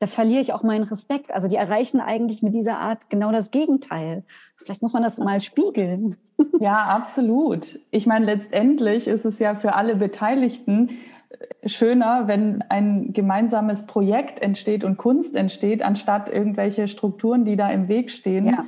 [0.00, 1.32] Da verliere ich auch meinen Respekt.
[1.32, 4.24] Also die erreichen eigentlich mit dieser Art genau das Gegenteil.
[4.56, 6.16] Vielleicht muss man das mal spiegeln.
[6.60, 7.80] Ja, absolut.
[7.90, 10.90] Ich meine, letztendlich ist es ja für alle Beteiligten
[11.30, 17.70] äh, schöner, wenn ein gemeinsames Projekt entsteht und Kunst entsteht, anstatt irgendwelche Strukturen, die da
[17.70, 18.64] im Weg stehen ja.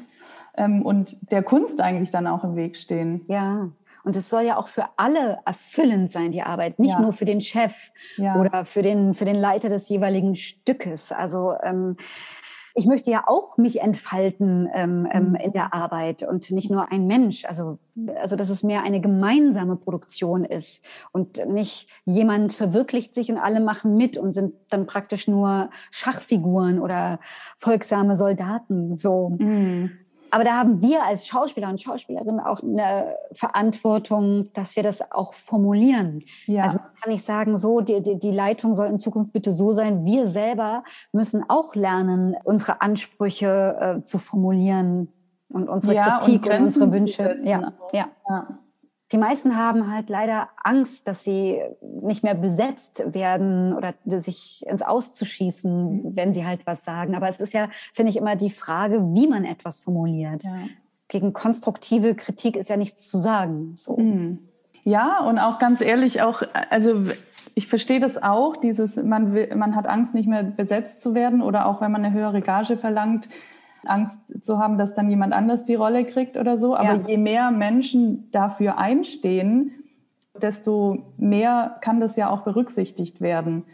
[0.56, 3.22] Ähm, und der Kunst eigentlich dann auch im Weg stehen.
[3.28, 3.70] Ja.
[4.02, 7.00] Und es soll ja auch für alle erfüllend sein, die Arbeit, nicht ja.
[7.00, 8.40] nur für den Chef ja.
[8.40, 11.12] oder für den, für den Leiter des jeweiligen Stückes.
[11.12, 11.96] Also ähm,
[12.74, 15.34] ich möchte ja auch mich entfalten ähm, ähm, mhm.
[15.36, 17.44] in der Arbeit und nicht nur ein Mensch.
[17.44, 17.78] Also,
[18.20, 23.60] also, dass es mehr eine gemeinsame Produktion ist und nicht jemand verwirklicht sich und alle
[23.60, 27.18] machen mit und sind dann praktisch nur Schachfiguren oder
[27.56, 28.96] folgsame Soldaten.
[28.96, 29.30] So.
[29.38, 29.90] Mhm.
[30.30, 35.34] Aber da haben wir als Schauspieler und Schauspielerinnen auch eine Verantwortung, dass wir das auch
[35.34, 36.24] formulieren.
[36.46, 36.64] Ja.
[36.64, 40.04] Also kann ich sagen, so, die, die, die Leitung soll in Zukunft bitte so sein.
[40.04, 45.08] Wir selber müssen auch lernen, unsere Ansprüche äh, zu formulieren
[45.48, 47.38] und unsere ja, Kritik und, und unsere Wünsche.
[47.42, 48.08] Ja, ja.
[48.28, 48.58] ja
[49.12, 51.60] die meisten haben halt leider Angst, dass sie
[52.02, 57.16] nicht mehr besetzt werden oder sich ins Auszuschießen, wenn sie halt was sagen.
[57.16, 60.44] Aber es ist ja, finde ich, immer die Frage, wie man etwas formuliert.
[60.44, 60.52] Ja.
[61.08, 63.74] Gegen konstruktive Kritik ist ja nichts zu sagen.
[63.74, 63.96] So.
[63.96, 64.38] Mhm.
[64.84, 67.02] Ja, und auch ganz ehrlich, auch, also
[67.54, 71.42] ich verstehe das auch, dieses, man, will, man hat Angst, nicht mehr besetzt zu werden
[71.42, 73.28] oder auch wenn man eine höhere Gage verlangt,
[73.84, 76.76] Angst zu haben, dass dann jemand anders die Rolle kriegt oder so.
[76.76, 77.06] Aber ja.
[77.06, 79.72] je mehr Menschen dafür einstehen,
[80.40, 83.64] desto mehr kann das ja auch berücksichtigt werden.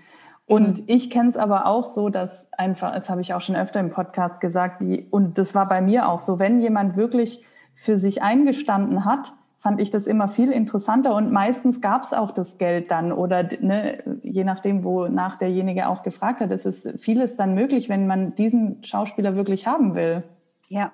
[0.46, 0.84] Und mhm.
[0.86, 3.90] ich kenne es aber auch so, dass einfach, das habe ich auch schon öfter im
[3.90, 7.44] Podcast gesagt, die, und das war bei mir auch so, wenn jemand wirklich
[7.74, 9.32] für sich eingestanden hat,
[9.66, 13.48] fand ich das immer viel interessanter und meistens gab es auch das Geld dann oder
[13.58, 18.36] ne, je nachdem, wonach derjenige auch gefragt hat, ist es vieles dann möglich, wenn man
[18.36, 20.22] diesen Schauspieler wirklich haben will.
[20.68, 20.92] Ja.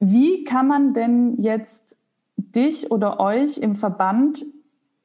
[0.00, 1.96] Wie kann man denn jetzt
[2.36, 4.44] dich oder euch im Verband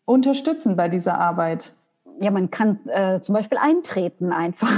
[0.05, 1.73] unterstützen bei dieser Arbeit?
[2.19, 4.71] Ja, man kann äh, zum Beispiel eintreten einfach.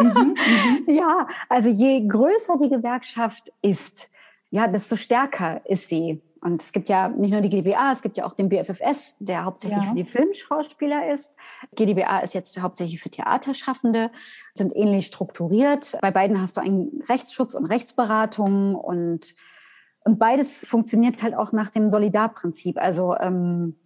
[0.00, 0.08] Mhm,
[0.86, 0.94] mhm.
[0.94, 4.08] ja, also je größer die Gewerkschaft ist,
[4.48, 6.22] ja, desto stärker ist sie.
[6.42, 9.44] Und es gibt ja nicht nur die GdBA, es gibt ja auch den BFFS, der
[9.44, 9.90] hauptsächlich ja.
[9.90, 11.36] für die Filmschauspieler ist.
[11.76, 14.10] GdBA ist jetzt hauptsächlich für Theaterschaffende,
[14.52, 15.96] sind ähnlich strukturiert.
[16.02, 19.36] Bei beiden hast du einen Rechtsschutz und Rechtsberatung und,
[20.04, 22.76] und beides funktioniert halt auch nach dem Solidarprinzip.
[22.76, 23.76] Also ähm,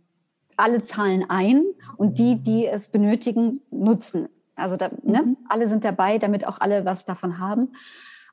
[0.57, 1.63] alle zahlen ein
[1.99, 4.31] und die, die es benötigen, nutzen.
[4.55, 5.23] Also da, ne?
[5.23, 5.37] Mhm.
[5.51, 7.75] alle sind dabei, damit auch alle was davon haben.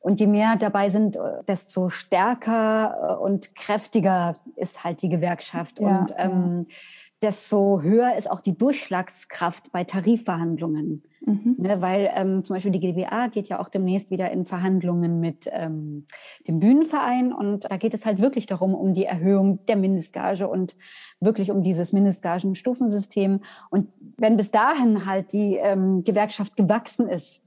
[0.03, 5.79] Und je mehr dabei sind, äh, desto stärker äh, und kräftiger ist halt die Gewerkschaft.
[5.79, 6.75] Ja, und ähm, ja.
[7.21, 11.03] desto höher ist auch die Durchschlagskraft bei Tarifverhandlungen.
[11.25, 11.55] Mhm.
[11.57, 15.49] Ne, weil ähm, zum Beispiel die GdBA geht ja auch demnächst wieder in Verhandlungen mit
[15.53, 16.05] ähm,
[16.49, 20.75] dem Bühnenverein und da geht es halt wirklich darum, um die Erhöhung der Mindestgage und
[21.21, 23.39] wirklich um dieses Mindestgagenstufensystem.
[23.69, 23.87] Und
[24.17, 27.42] wenn bis dahin halt die ähm, Gewerkschaft gewachsen ist,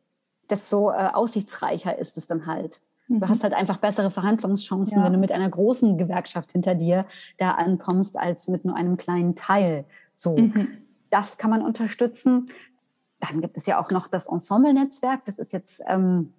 [0.50, 2.80] desto äh, aussichtsreicher ist es dann halt.
[3.08, 3.20] Mhm.
[3.20, 5.04] Du hast halt einfach bessere Verhandlungschancen, ja.
[5.04, 7.06] wenn du mit einer großen Gewerkschaft hinter dir
[7.38, 9.84] da ankommst, als mit nur einem kleinen Teil.
[10.14, 10.68] So, mhm.
[11.10, 12.48] das kann man unterstützen.
[13.20, 15.24] Dann gibt es ja auch noch das Ensemble-Netzwerk.
[15.24, 16.32] Das ist jetzt ähm,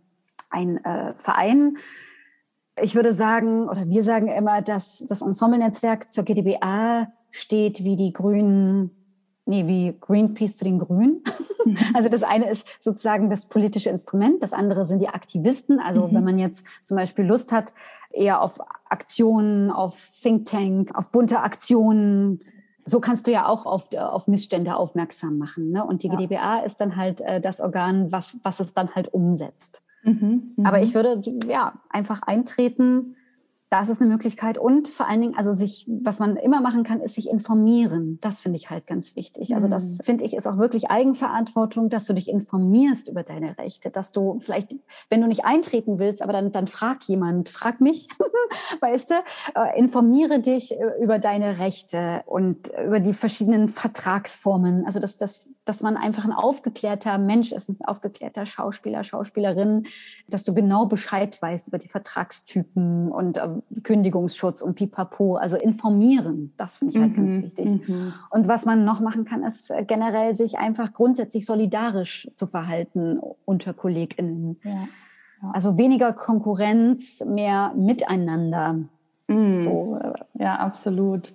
[0.49, 1.77] ein äh, Verein.
[2.79, 8.13] Ich würde sagen, oder wir sagen immer, dass das Ensemble-Netzwerk zur GdBA steht wie die
[8.13, 8.91] Grünen
[9.47, 11.23] nee, wie Greenpeace zu den Grünen.
[11.65, 11.77] Mhm.
[11.93, 15.79] Also das eine ist sozusagen das politische Instrument, das andere sind die Aktivisten.
[15.79, 16.15] Also mhm.
[16.15, 17.73] wenn man jetzt zum Beispiel Lust hat,
[18.11, 22.41] eher auf Aktionen, auf Think Tank, auf bunte Aktionen,
[22.85, 25.71] so kannst du ja auch auf, auf Missstände aufmerksam machen.
[25.71, 25.83] Ne?
[25.83, 26.15] Und die ja.
[26.15, 29.81] GdBA ist dann halt äh, das Organ, was, was es dann halt umsetzt.
[30.03, 30.53] Mhm.
[30.63, 30.83] Aber mhm.
[30.83, 33.17] ich würde ja einfach eintreten,
[33.69, 37.01] das ist eine Möglichkeit und vor allen Dingen, also sich, was man immer machen kann,
[37.01, 38.17] ist sich informieren.
[38.21, 39.55] Das finde ich halt ganz wichtig.
[39.55, 40.03] Also das mhm.
[40.03, 44.39] finde ich ist auch wirklich Eigenverantwortung, dass du dich informierst über deine Rechte, dass du
[44.39, 44.73] vielleicht,
[45.09, 48.07] wenn du nicht eintreten willst, aber dann, dann frag jemand, frag mich,
[48.79, 49.15] weißt du,
[49.55, 54.85] äh, informiere dich äh, über deine Rechte und über die verschiedenen Vertragsformen.
[54.85, 59.87] Also dass, dass, dass man einfach ein aufgeklärter Mensch ist, ein aufgeklärter Schauspieler, Schauspielerin,
[60.29, 66.53] dass du genau Bescheid weißt über die Vertragstypen und äh, Kündigungsschutz und Pipapo, also informieren,
[66.57, 67.87] das finde ich halt mhm, ganz wichtig.
[67.87, 68.13] Mhm.
[68.29, 73.19] Und was man noch machen kann, ist äh, generell sich einfach grundsätzlich solidarisch zu verhalten
[73.45, 74.59] unter KollegInnen.
[74.63, 74.87] Ja.
[75.41, 75.51] Ja.
[75.53, 78.79] Also weniger Konkurrenz, mehr Miteinander.
[79.27, 79.57] Mhm.
[79.57, 79.99] So.
[80.01, 81.33] Äh, ja, absolut.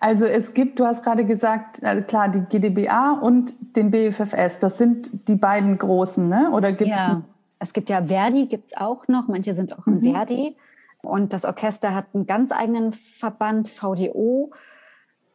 [0.00, 4.78] Also es gibt, du hast gerade gesagt, also klar, die GdBA und den BFFS, das
[4.78, 6.50] sind die beiden großen, ne?
[6.52, 7.22] Oder gibt ja.
[7.58, 10.12] es gibt ja Verdi, gibt es auch noch, manche sind auch im mhm.
[10.12, 10.56] Verdi.
[11.02, 14.52] Und das Orchester hat einen ganz eigenen Verband, VDO.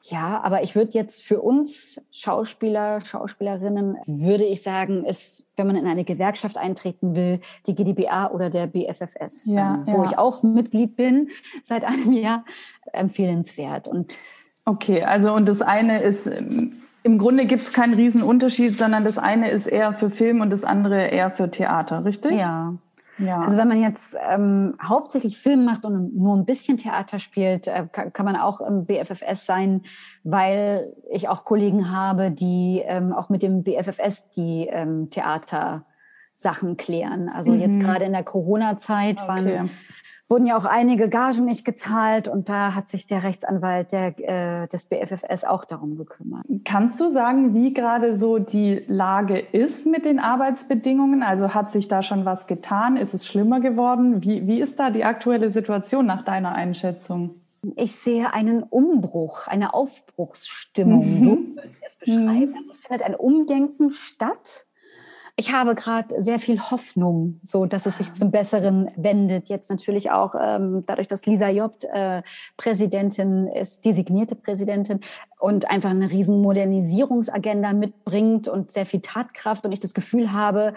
[0.04, 5.76] Ja, aber ich würde jetzt für uns Schauspieler, Schauspielerinnen, würde ich sagen, ist, wenn man
[5.76, 10.10] in eine Gewerkschaft eintreten will, die GdBA oder der BFFS, ja, ähm, wo ja.
[10.12, 11.30] ich auch Mitglied bin
[11.64, 12.46] seit einem Jahr,
[12.94, 13.88] empfehlenswert.
[13.88, 14.20] Und
[14.66, 16.30] okay, also und das eine ist
[17.06, 20.64] im Grunde gibt es keinen Riesenunterschied, sondern das eine ist eher für Film und das
[20.64, 22.34] andere eher für Theater, richtig?
[22.34, 22.76] Ja,
[23.18, 23.42] ja.
[23.42, 27.88] Also wenn man jetzt ähm, hauptsächlich Film macht und nur ein bisschen Theater spielt, äh,
[27.92, 29.84] kann, kann, man auch im BFFS sein,
[30.24, 37.30] weil ich auch Kollegen habe, die ähm, auch mit dem BFFS die ähm, Theatersachen klären.
[37.30, 37.62] Also mhm.
[37.62, 39.28] jetzt gerade in der Corona-Zeit okay.
[39.28, 39.70] waren
[40.28, 44.68] wurden ja auch einige Gagen nicht gezahlt und da hat sich der Rechtsanwalt der, äh,
[44.68, 46.46] des BFFS auch darum gekümmert.
[46.64, 51.22] Kannst du sagen, wie gerade so die Lage ist mit den Arbeitsbedingungen?
[51.22, 52.98] Also hat sich da schon was getan?
[52.98, 54.24] Ist es schlimmer geworden?
[54.24, 57.42] Wie, wie ist da die aktuelle Situation nach deiner Einschätzung?
[57.76, 61.20] Ich sehe einen Umbruch, eine Aufbruchsstimmung.
[61.20, 61.24] Mhm.
[61.24, 62.52] So würde ich es beschreiben.
[62.52, 62.70] Mhm.
[62.70, 64.66] Es findet ein Umdenken statt
[65.38, 69.50] ich habe gerade sehr viel Hoffnung, so dass es sich zum Besseren wendet.
[69.50, 72.24] Jetzt natürlich auch ähm, dadurch, dass Lisa Jobt äh,
[72.56, 75.02] Präsidentin ist, designierte Präsidentin
[75.38, 80.74] und einfach eine riesen Modernisierungsagenda mitbringt und sehr viel Tatkraft und ich das Gefühl habe,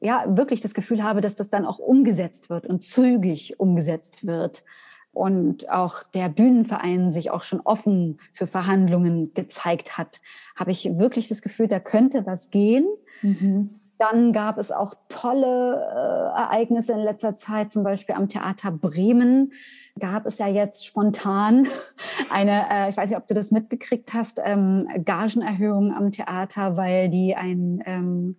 [0.00, 4.64] ja, wirklich das Gefühl habe, dass das dann auch umgesetzt wird und zügig umgesetzt wird
[5.12, 10.20] und auch der Bühnenverein sich auch schon offen für Verhandlungen gezeigt hat,
[10.54, 12.86] habe ich wirklich das Gefühl, da könnte was gehen.
[13.22, 13.77] Mhm.
[13.98, 19.52] Dann gab es auch tolle äh, Ereignisse in letzter Zeit, zum Beispiel am Theater Bremen
[19.98, 21.66] gab es ja jetzt spontan
[22.30, 27.08] eine, äh, ich weiß nicht, ob du das mitgekriegt hast, ähm, Gagenerhöhung am Theater, weil
[27.08, 28.36] die ein ähm,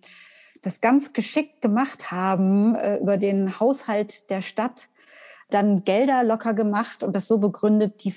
[0.62, 4.88] das ganz geschickt gemacht haben äh, über den Haushalt der Stadt,
[5.48, 8.14] dann Gelder locker gemacht und das so begründet, die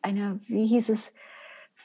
[0.00, 1.12] eine, wie hieß es,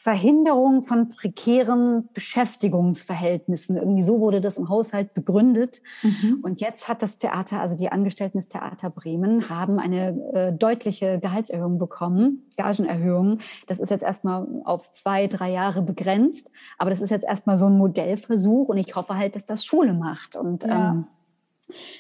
[0.08, 3.76] Verhinderung von prekären Beschäftigungsverhältnissen.
[3.76, 5.82] Irgendwie so wurde das im Haushalt begründet.
[6.02, 6.40] Mhm.
[6.44, 11.20] Und jetzt hat das Theater, also die Angestellten des Theater Bremen, haben eine äh, deutliche
[11.20, 13.40] Gehaltserhöhung bekommen, Gagenerhöhung.
[13.68, 16.50] Das ist jetzt erstmal auf zwei, drei Jahre begrenzt.
[16.78, 18.70] Aber das ist jetzt erstmal so ein Modellversuch.
[18.70, 20.38] Und ich hoffe halt, dass das Schule macht.
[20.38, 20.92] Und ja.
[20.92, 21.08] ähm,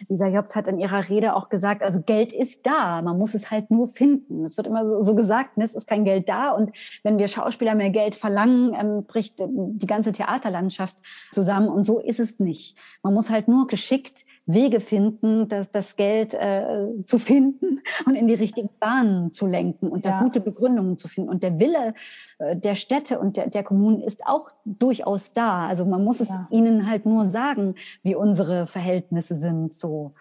[0.08, 3.52] Lisa Jobt hat in ihrer Rede auch gesagt, also Geld ist da, man muss es
[3.52, 4.46] halt nur finden.
[4.46, 6.72] Es wird immer so, so gesagt, ne, es ist kein Geld da und
[7.04, 10.96] wenn wir Schauspieler mehr Geld verlangen, ähm, bricht die ganze Theaterlandschaft
[11.32, 12.78] zusammen und so ist es nicht.
[13.04, 18.28] Man muss halt nur geschickt Wege finden, das, das Geld äh, zu finden und in
[18.28, 21.30] die richtigen Bahnen zu lenken und da gute Begründungen zu finden.
[21.30, 21.94] Und der Wille
[22.40, 25.68] äh, der Städte und der, der Kommunen ist auch durchaus da.
[25.68, 26.48] Also man muss es ja.
[26.50, 29.76] ihnen halt nur sagen, wie unsere Verhältnisse sind.
[29.76, 30.14] So.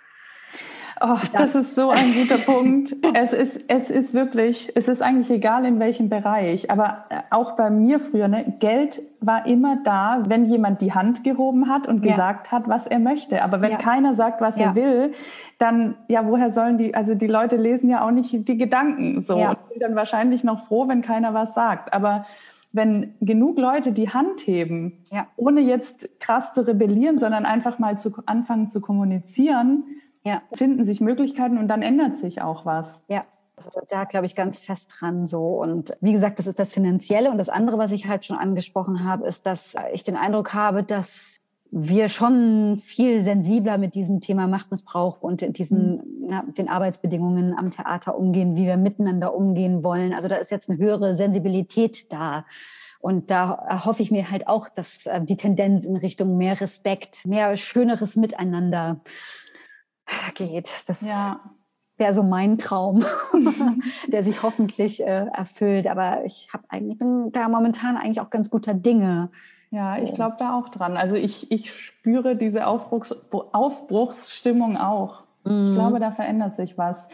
[1.01, 2.95] Oh, das ist so ein guter Punkt.
[3.15, 7.57] Es ist, es ist wirklich, es ist eigentlich egal in welchem Bereich, aber äh, auch
[7.57, 12.05] bei mir früher, ne, Geld war immer da, wenn jemand die Hand gehoben hat und
[12.05, 12.13] ja.
[12.13, 13.43] gesagt hat, was er möchte.
[13.43, 13.79] Aber wenn ja.
[13.79, 14.67] keiner sagt, was ja.
[14.67, 15.13] er will,
[15.59, 19.37] dann, ja, woher sollen die, also die Leute lesen ja auch nicht die Gedanken so
[19.37, 21.93] und sind dann wahrscheinlich noch froh, wenn keiner was sagt.
[21.95, 22.27] Aber
[22.73, 25.05] wenn genug Leute die Hand heben,
[25.37, 29.85] ohne jetzt krass zu rebellieren, sondern einfach mal zu anfangen zu kommunizieren,
[30.27, 30.43] ja.
[30.53, 33.03] finden sich Möglichkeiten und dann ändert sich auch was.
[33.09, 33.25] Ja.
[33.57, 35.63] Also da glaube ich ganz fest dran so.
[35.63, 37.31] Und wie gesagt, das ist das Finanzielle.
[37.31, 40.83] Und das andere, was ich halt schon angesprochen habe, ist, dass ich den Eindruck habe,
[40.83, 46.03] dass wir schon viel sensibler mit diesem Thema Machtmissbrauch und diesen mhm.
[46.29, 50.13] na, den Arbeitsbedingungen am Theater umgehen, wie wir miteinander umgehen wollen.
[50.13, 52.45] Also da ist jetzt eine höhere Sensibilität da.
[52.99, 57.27] Und da hoffe ich mir halt auch, dass äh, die Tendenz in Richtung mehr Respekt,
[57.27, 59.01] mehr schöneres Miteinander
[60.35, 60.69] geht.
[60.87, 61.41] Das ja.
[61.97, 63.05] wäre so mein Traum,
[64.09, 65.87] der sich hoffentlich äh, erfüllt.
[65.87, 69.31] Aber ich habe eigentlich bin da momentan eigentlich auch ganz guter Dinge.
[69.71, 70.03] Ja, so.
[70.03, 70.97] ich glaube da auch dran.
[70.97, 75.25] Also ich, ich spüre diese Aufbruchs, Aufbruchsstimmung auch.
[75.45, 75.67] Mhm.
[75.67, 77.07] Ich glaube, da verändert sich was.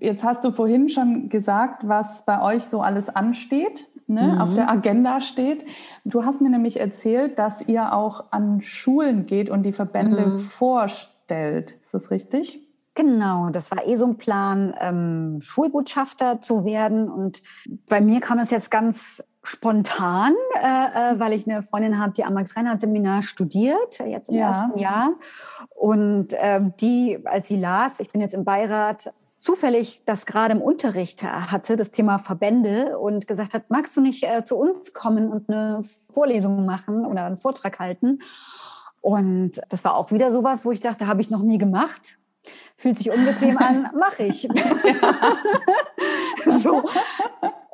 [0.00, 4.40] Jetzt hast du vorhin schon gesagt, was bei euch so alles ansteht, ne, mhm.
[4.40, 5.64] auf der Agenda steht.
[6.04, 10.38] Du hast mir nämlich erzählt, dass ihr auch an Schulen geht und die Verbände mhm.
[10.38, 11.76] forscht gestellt.
[11.82, 12.60] Ist das richtig?
[12.94, 17.10] Genau, das war eh so ein Plan, ähm, Schulbotschafter zu werden.
[17.10, 17.42] Und
[17.88, 22.24] bei mir kam es jetzt ganz spontan, äh, äh, weil ich eine Freundin habe, die
[22.24, 24.48] am Max-Reinhardt-Seminar studiert, jetzt im ja.
[24.48, 25.10] ersten Jahr.
[25.74, 30.62] Und äh, die, als sie las, ich bin jetzt im Beirat, zufällig das gerade im
[30.62, 35.30] Unterricht hatte, das Thema Verbände und gesagt hat, magst du nicht äh, zu uns kommen
[35.30, 38.20] und eine Vorlesung machen oder einen Vortrag halten?
[39.06, 42.18] Und das war auch wieder sowas, wo ich dachte, habe ich noch nie gemacht.
[42.76, 44.42] Fühlt sich unbequem an, mache ich.
[46.60, 46.82] so.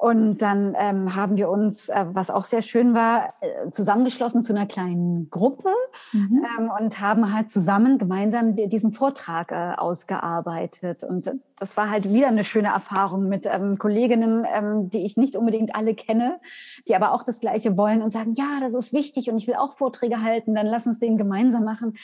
[0.02, 4.52] Und dann ähm, haben wir uns, äh, was auch sehr schön war, äh, zusammengeschlossen zu
[4.52, 5.68] einer kleinen Gruppe
[6.10, 6.44] mhm.
[6.58, 11.04] ähm, und haben halt zusammen gemeinsam diesen Vortrag äh, ausgearbeitet.
[11.04, 15.36] Und das war halt wieder eine schöne Erfahrung mit ähm, Kolleginnen, ähm, die ich nicht
[15.36, 16.40] unbedingt alle kenne,
[16.88, 19.54] die aber auch das Gleiche wollen und sagen, ja, das ist wichtig und ich will
[19.54, 21.94] auch Vorträge halten, dann lass uns den gemeinsam machen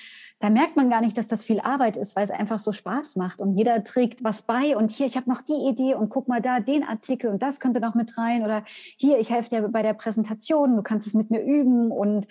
[0.41, 3.17] da merkt man gar nicht, dass das viel Arbeit ist, weil es einfach so Spaß
[3.17, 6.29] macht und jeder trägt was bei und hier, ich habe noch die Idee und guck
[6.29, 8.65] mal da den Artikel und das könnte noch mit rein oder
[8.97, 12.27] hier, ich helfe dir bei der Präsentation, du kannst es mit mir üben und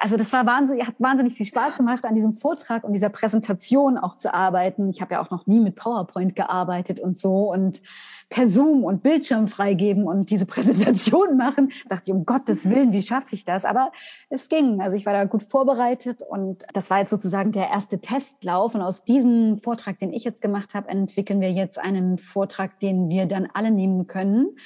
[0.00, 3.98] also das war wahnsinnig, hat wahnsinnig viel Spaß gemacht, an diesem Vortrag und dieser Präsentation
[3.98, 4.88] auch zu arbeiten.
[4.90, 7.82] Ich habe ja auch noch nie mit PowerPoint gearbeitet und so und
[8.28, 11.70] per Zoom und Bildschirm freigeben und diese Präsentation machen.
[11.88, 13.64] Da dachte ich, um Gottes Willen, wie schaffe ich das?
[13.64, 13.92] Aber
[14.28, 14.80] es ging.
[14.80, 18.74] Also ich war da gut vorbereitet und das war jetzt sozusagen der erste Testlauf.
[18.74, 23.08] Und aus diesem Vortrag, den ich jetzt gemacht habe, entwickeln wir jetzt einen Vortrag, den
[23.08, 24.56] wir dann alle nehmen können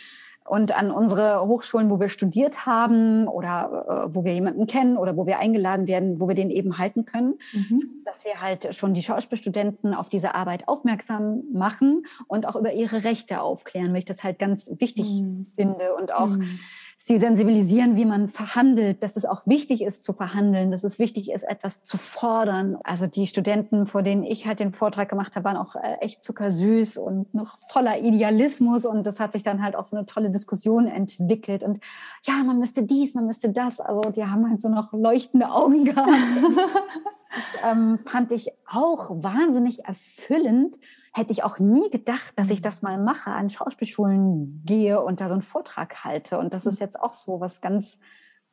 [0.51, 5.17] und an unsere Hochschulen, wo wir studiert haben oder äh, wo wir jemanden kennen oder
[5.17, 8.03] wo wir eingeladen werden, wo wir den eben halten können, mhm.
[8.05, 13.05] dass wir halt schon die Schauspielstudenten auf diese Arbeit aufmerksam machen und auch über ihre
[13.05, 15.47] Rechte aufklären, weil ich das halt ganz wichtig mhm.
[15.55, 16.59] finde und auch mhm
[17.03, 21.31] sie sensibilisieren, wie man verhandelt, dass es auch wichtig ist zu verhandeln, dass es wichtig
[21.31, 22.77] ist, etwas zu fordern.
[22.85, 26.23] Also die Studenten, vor denen ich halt den Vortrag gemacht habe, waren auch äh, echt
[26.23, 30.29] zuckersüß und noch voller Idealismus und das hat sich dann halt auch so eine tolle
[30.29, 31.83] Diskussion entwickelt und
[32.25, 33.81] ja, man müsste dies, man müsste das.
[33.81, 36.11] Also die haben halt so noch leuchtende Augen gehabt.
[36.11, 40.77] das ähm, fand ich auch wahnsinnig erfüllend
[41.13, 42.65] hätte ich auch nie gedacht, dass ich mhm.
[42.65, 46.39] das mal mache, an Schauspielschulen gehe und da so einen Vortrag halte.
[46.39, 46.87] Und das ist mhm.
[46.87, 47.99] jetzt auch so was ganz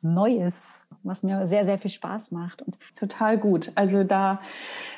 [0.00, 2.62] Neues, was mir sehr, sehr viel Spaß macht.
[2.62, 3.72] Und Total gut.
[3.74, 4.40] Also da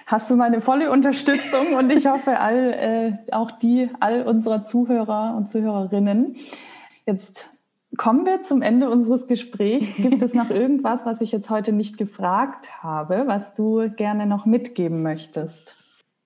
[0.06, 5.34] hast du meine volle Unterstützung und ich hoffe, all, äh, auch die, all unserer Zuhörer
[5.36, 6.36] und Zuhörerinnen.
[7.06, 7.50] Jetzt
[7.96, 9.96] kommen wir zum Ende unseres Gesprächs.
[9.96, 14.44] Gibt es noch irgendwas, was ich jetzt heute nicht gefragt habe, was du gerne noch
[14.44, 15.79] mitgeben möchtest?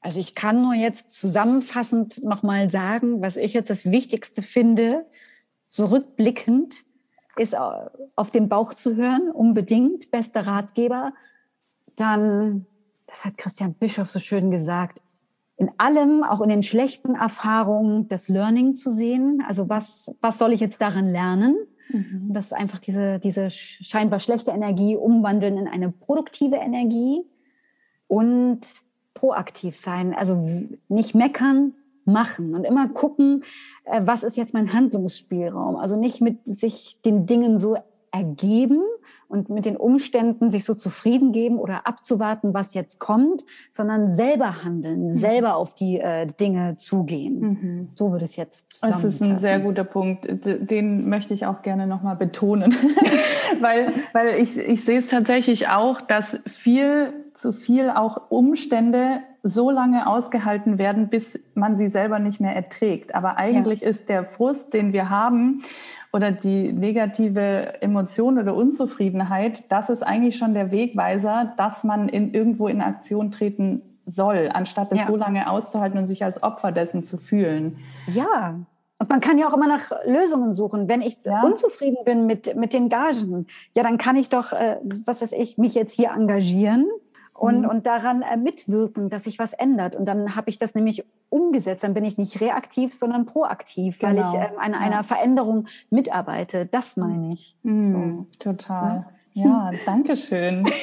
[0.04, 5.06] Also ich kann nur jetzt zusammenfassend nochmal sagen, was ich jetzt das Wichtigste finde,
[5.66, 6.84] zurückblickend,
[7.36, 11.14] ist auf den Bauch zu hören, unbedingt, bester Ratgeber.
[11.96, 12.66] Dann,
[13.06, 15.00] das hat Christian Bischof so schön gesagt,
[15.56, 19.42] in allem, auch in den schlechten Erfahrungen, das Learning zu sehen.
[19.48, 21.56] Also was, was soll ich jetzt daran lernen?
[21.88, 22.28] Mhm.
[22.34, 27.24] Das ist einfach diese, diese scheinbar schlechte Energie umwandeln in eine produktive Energie
[28.06, 28.83] und
[29.14, 33.44] proaktiv sein, also nicht meckern, machen und immer gucken,
[33.84, 35.76] äh, was ist jetzt mein Handlungsspielraum.
[35.76, 37.76] Also nicht mit sich den Dingen so
[38.10, 38.80] ergeben
[39.26, 44.62] und mit den Umständen sich so zufrieden geben oder abzuwarten, was jetzt kommt, sondern selber
[44.62, 45.18] handeln, mhm.
[45.18, 47.40] selber auf die äh, Dinge zugehen.
[47.40, 47.88] Mhm.
[47.94, 50.26] So würde es jetzt Das ist ein sehr guter Punkt.
[50.44, 52.72] Den möchte ich auch gerne nochmal betonen,
[53.60, 59.70] weil, weil ich, ich sehe es tatsächlich auch, dass viel zu viel auch Umstände so
[59.70, 63.14] lange ausgehalten werden, bis man sie selber nicht mehr erträgt.
[63.14, 63.88] Aber eigentlich ja.
[63.88, 65.62] ist der Frust, den wir haben,
[66.12, 72.32] oder die negative Emotion oder Unzufriedenheit, das ist eigentlich schon der Wegweiser, dass man in,
[72.32, 75.06] irgendwo in Aktion treten soll, anstatt es ja.
[75.06, 77.78] so lange auszuhalten und sich als Opfer dessen zu fühlen.
[78.06, 78.60] Ja,
[79.00, 80.88] und man kann ja auch immer nach Lösungen suchen.
[80.88, 81.42] Wenn ich ja.
[81.42, 85.58] unzufrieden bin mit, mit den Gagen, ja, dann kann ich doch, äh, was weiß ich,
[85.58, 86.86] mich jetzt hier engagieren
[87.34, 87.68] und, mhm.
[87.68, 89.96] und daran äh, mitwirken, dass sich was ändert.
[89.96, 91.82] Und dann habe ich das nämlich umgesetzt.
[91.84, 94.12] Dann bin ich nicht reaktiv, sondern proaktiv, genau.
[94.12, 94.44] weil ich genau.
[94.44, 94.78] ähm, an ja.
[94.78, 96.66] einer Veränderung mitarbeite.
[96.66, 97.56] Das meine ich.
[97.62, 97.80] Mhm.
[97.80, 98.26] So.
[98.38, 99.06] Total.
[99.32, 100.64] Ja, ja danke schön.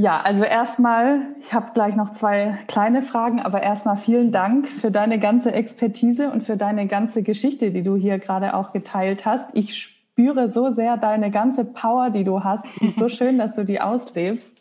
[0.00, 4.92] Ja, also erstmal, ich habe gleich noch zwei kleine Fragen, aber erstmal vielen Dank für
[4.92, 9.48] deine ganze Expertise und für deine ganze Geschichte, die du hier gerade auch geteilt hast.
[9.54, 12.66] Ich spüre so sehr deine ganze Power, die du hast.
[12.76, 14.60] Es ist so schön, dass du die auslebst.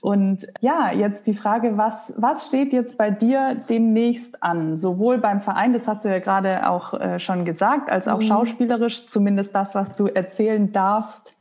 [0.00, 4.76] Und ja, jetzt die Frage, was, was steht jetzt bei dir demnächst an?
[4.76, 8.24] Sowohl beim Verein, das hast du ja gerade auch äh, schon gesagt, als auch mhm.
[8.24, 11.32] schauspielerisch, zumindest das, was du erzählen darfst.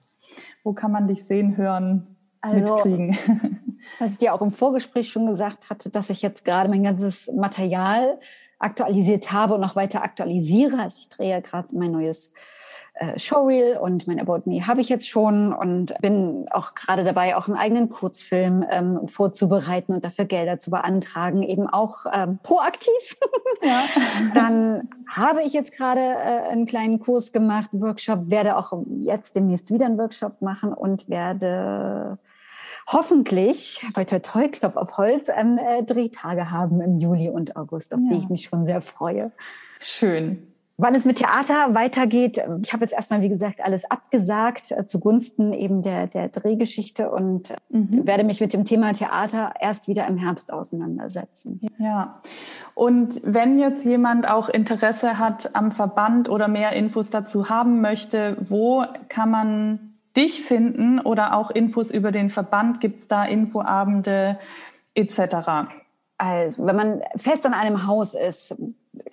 [0.64, 3.18] Wo kann man dich sehen, hören, also, mitkriegen?
[4.00, 7.32] Was ich dir auch im Vorgespräch schon gesagt hatte, dass ich jetzt gerade mein ganzes
[7.34, 8.20] Material
[8.60, 10.78] aktualisiert habe und noch weiter aktualisiere.
[10.78, 12.34] Also ich drehe gerade mein neues
[13.00, 17.36] äh, Showreel und mein About Me habe ich jetzt schon und bin auch gerade dabei,
[17.36, 23.18] auch einen eigenen Kurzfilm ähm, vorzubereiten und dafür Gelder zu beantragen, eben auch ähm, proaktiv.
[23.62, 23.84] ja.
[24.34, 29.36] Dann habe ich jetzt gerade äh, einen kleinen Kurs gemacht, einen Workshop, werde auch jetzt
[29.36, 32.18] demnächst wieder einen Workshop machen und werde
[32.88, 37.94] hoffentlich bei Toi Toi Klopf auf Holz ähm, äh, Drehtage haben im Juli und August,
[37.94, 38.16] auf ja.
[38.16, 39.32] die ich mich schon sehr freue.
[39.80, 40.57] Schön.
[40.80, 45.52] Wann es mit Theater weitergeht, ich habe jetzt erstmal, wie gesagt, alles abgesagt äh, zugunsten
[45.52, 48.06] eben der, der Drehgeschichte und äh, mhm.
[48.06, 51.62] werde mich mit dem Thema Theater erst wieder im Herbst auseinandersetzen.
[51.80, 52.22] Ja,
[52.76, 58.38] und wenn jetzt jemand auch Interesse hat am Verband oder mehr Infos dazu haben möchte,
[58.48, 62.82] wo kann man dich finden oder auch Infos über den Verband?
[62.82, 64.38] Gibt es da Infoabende
[64.94, 65.70] etc.?
[66.18, 68.56] Also, wenn man fest an einem Haus ist,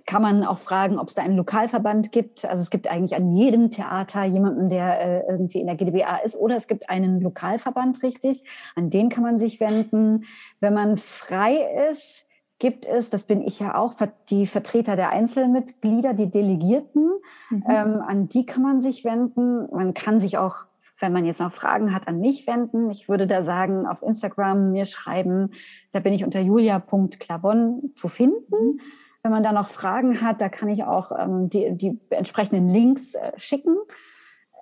[0.06, 2.44] kann man auch fragen, ob es da einen Lokalverband gibt.
[2.44, 6.36] Also es gibt eigentlich an jedem Theater jemanden, der äh, irgendwie in der GdBA ist,
[6.36, 8.44] oder es gibt einen Lokalverband, richtig.
[8.74, 10.24] An den kann man sich wenden.
[10.60, 11.56] Wenn man frei
[11.90, 12.26] ist,
[12.58, 13.94] gibt es, das bin ich ja auch,
[14.30, 17.10] die Vertreter der Einzelmitglieder, die Delegierten.
[17.50, 17.64] Mhm.
[17.68, 19.68] Ähm, an die kann man sich wenden.
[19.74, 20.66] Man kann sich auch
[21.00, 22.90] wenn man jetzt noch Fragen hat, an mich wenden.
[22.90, 25.50] Ich würde da sagen, auf Instagram mir schreiben.
[25.92, 28.80] Da bin ich unter julia.clavon zu finden.
[29.22, 33.14] Wenn man da noch Fragen hat, da kann ich auch ähm, die, die entsprechenden Links
[33.14, 33.76] äh, schicken.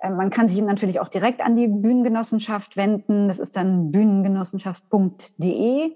[0.01, 3.27] Äh, man kann sich natürlich auch direkt an die Bühnengenossenschaft wenden.
[3.27, 5.91] Das ist dann bühnengenossenschaft.de,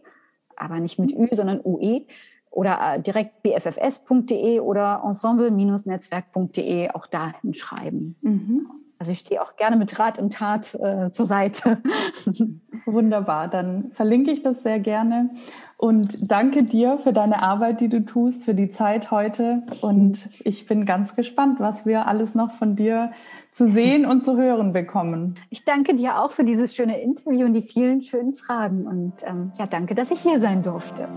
[0.55, 2.05] aber nicht mit Ü, sondern UE.
[2.49, 8.17] Oder äh, direkt bffs.de oder ensemble-netzwerk.de auch dahin schreiben.
[8.21, 8.67] Mhm.
[8.99, 11.77] Also ich stehe auch gerne mit Rat und Tat äh, zur Seite.
[12.85, 15.29] Wunderbar, dann verlinke ich das sehr gerne
[15.77, 19.61] und danke dir für deine Arbeit, die du tust, für die Zeit heute.
[19.81, 23.11] Und ich bin ganz gespannt, was wir alles noch von dir
[23.51, 25.35] zu sehen und zu hören bekommen.
[25.51, 28.87] Ich danke dir auch für dieses schöne Interview und die vielen schönen Fragen.
[28.87, 31.07] Und ähm, ja, danke, dass ich hier sein durfte.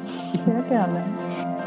[0.44, 1.59] Sehr gerne.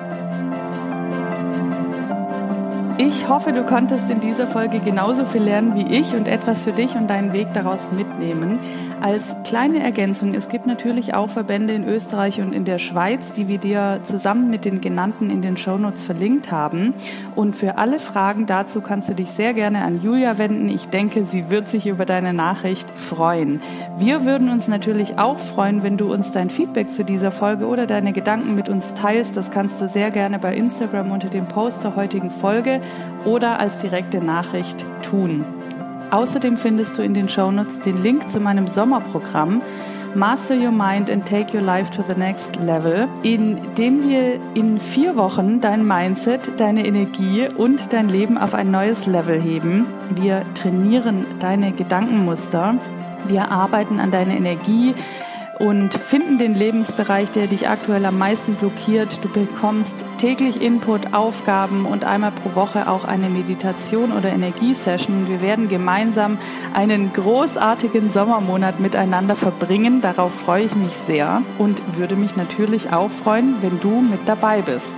[3.00, 6.74] Ich hoffe, du konntest in dieser Folge genauso viel lernen wie ich und etwas für
[6.74, 8.60] dich und deinen Weg daraus mitnehmen.
[9.02, 13.48] Als kleine Ergänzung, es gibt natürlich auch Verbände in Österreich und in der Schweiz, die
[13.48, 16.94] wir dir zusammen mit den genannten in den Shownotes verlinkt haben.
[17.36, 20.70] Und für alle Fragen dazu kannst du dich sehr gerne an Julia wenden.
[20.70, 23.60] Ich denke, sie wird sich über deine Nachricht freuen.
[23.98, 27.88] Wir würden uns natürlich auch freuen, wenn du uns dein Feedback zu dieser Folge oder
[27.88, 29.36] deine Gedanken mit uns teilst.
[29.36, 32.83] Das kannst du sehr gerne bei Instagram unter dem Post zur heutigen Folge
[33.26, 35.46] oder als direkte Nachricht tun.
[36.12, 39.62] Außerdem findest du in den Shownotes den Link zu meinem Sommerprogramm
[40.16, 44.80] Master Your Mind and Take Your Life to the Next Level, in dem wir in
[44.80, 49.88] vier Wochen dein Mindset, deine Energie und dein Leben auf ein neues Level heben.
[50.12, 52.76] Wir trainieren deine Gedankenmuster.
[53.28, 54.94] Wir arbeiten an deiner Energie
[55.60, 59.24] und finden den Lebensbereich, der dich aktuell am meisten blockiert.
[59.24, 65.28] Du bekommst täglich Input, Aufgaben und einmal pro Woche auch eine Meditation oder Energiesession.
[65.28, 66.38] Wir werden gemeinsam
[66.74, 70.02] einen großartigen Sommermonat miteinander verbringen.
[70.02, 74.62] Darauf freue ich mich sehr und würde mich natürlich auch freuen, wenn du mit dabei
[74.62, 74.94] bist.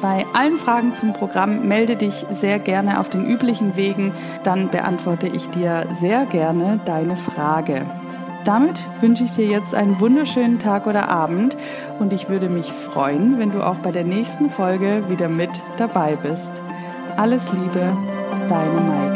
[0.00, 5.28] Bei allen Fragen zum Programm melde dich sehr gerne auf den üblichen Wegen, dann beantworte
[5.28, 7.86] ich dir sehr gerne deine Frage.
[8.44, 11.56] Damit wünsche ich dir jetzt einen wunderschönen Tag oder Abend
[12.00, 16.16] und ich würde mich freuen, wenn du auch bei der nächsten Folge wieder mit dabei
[16.16, 16.50] bist.
[17.16, 17.96] Alles Liebe,
[18.48, 19.12] deine Maike.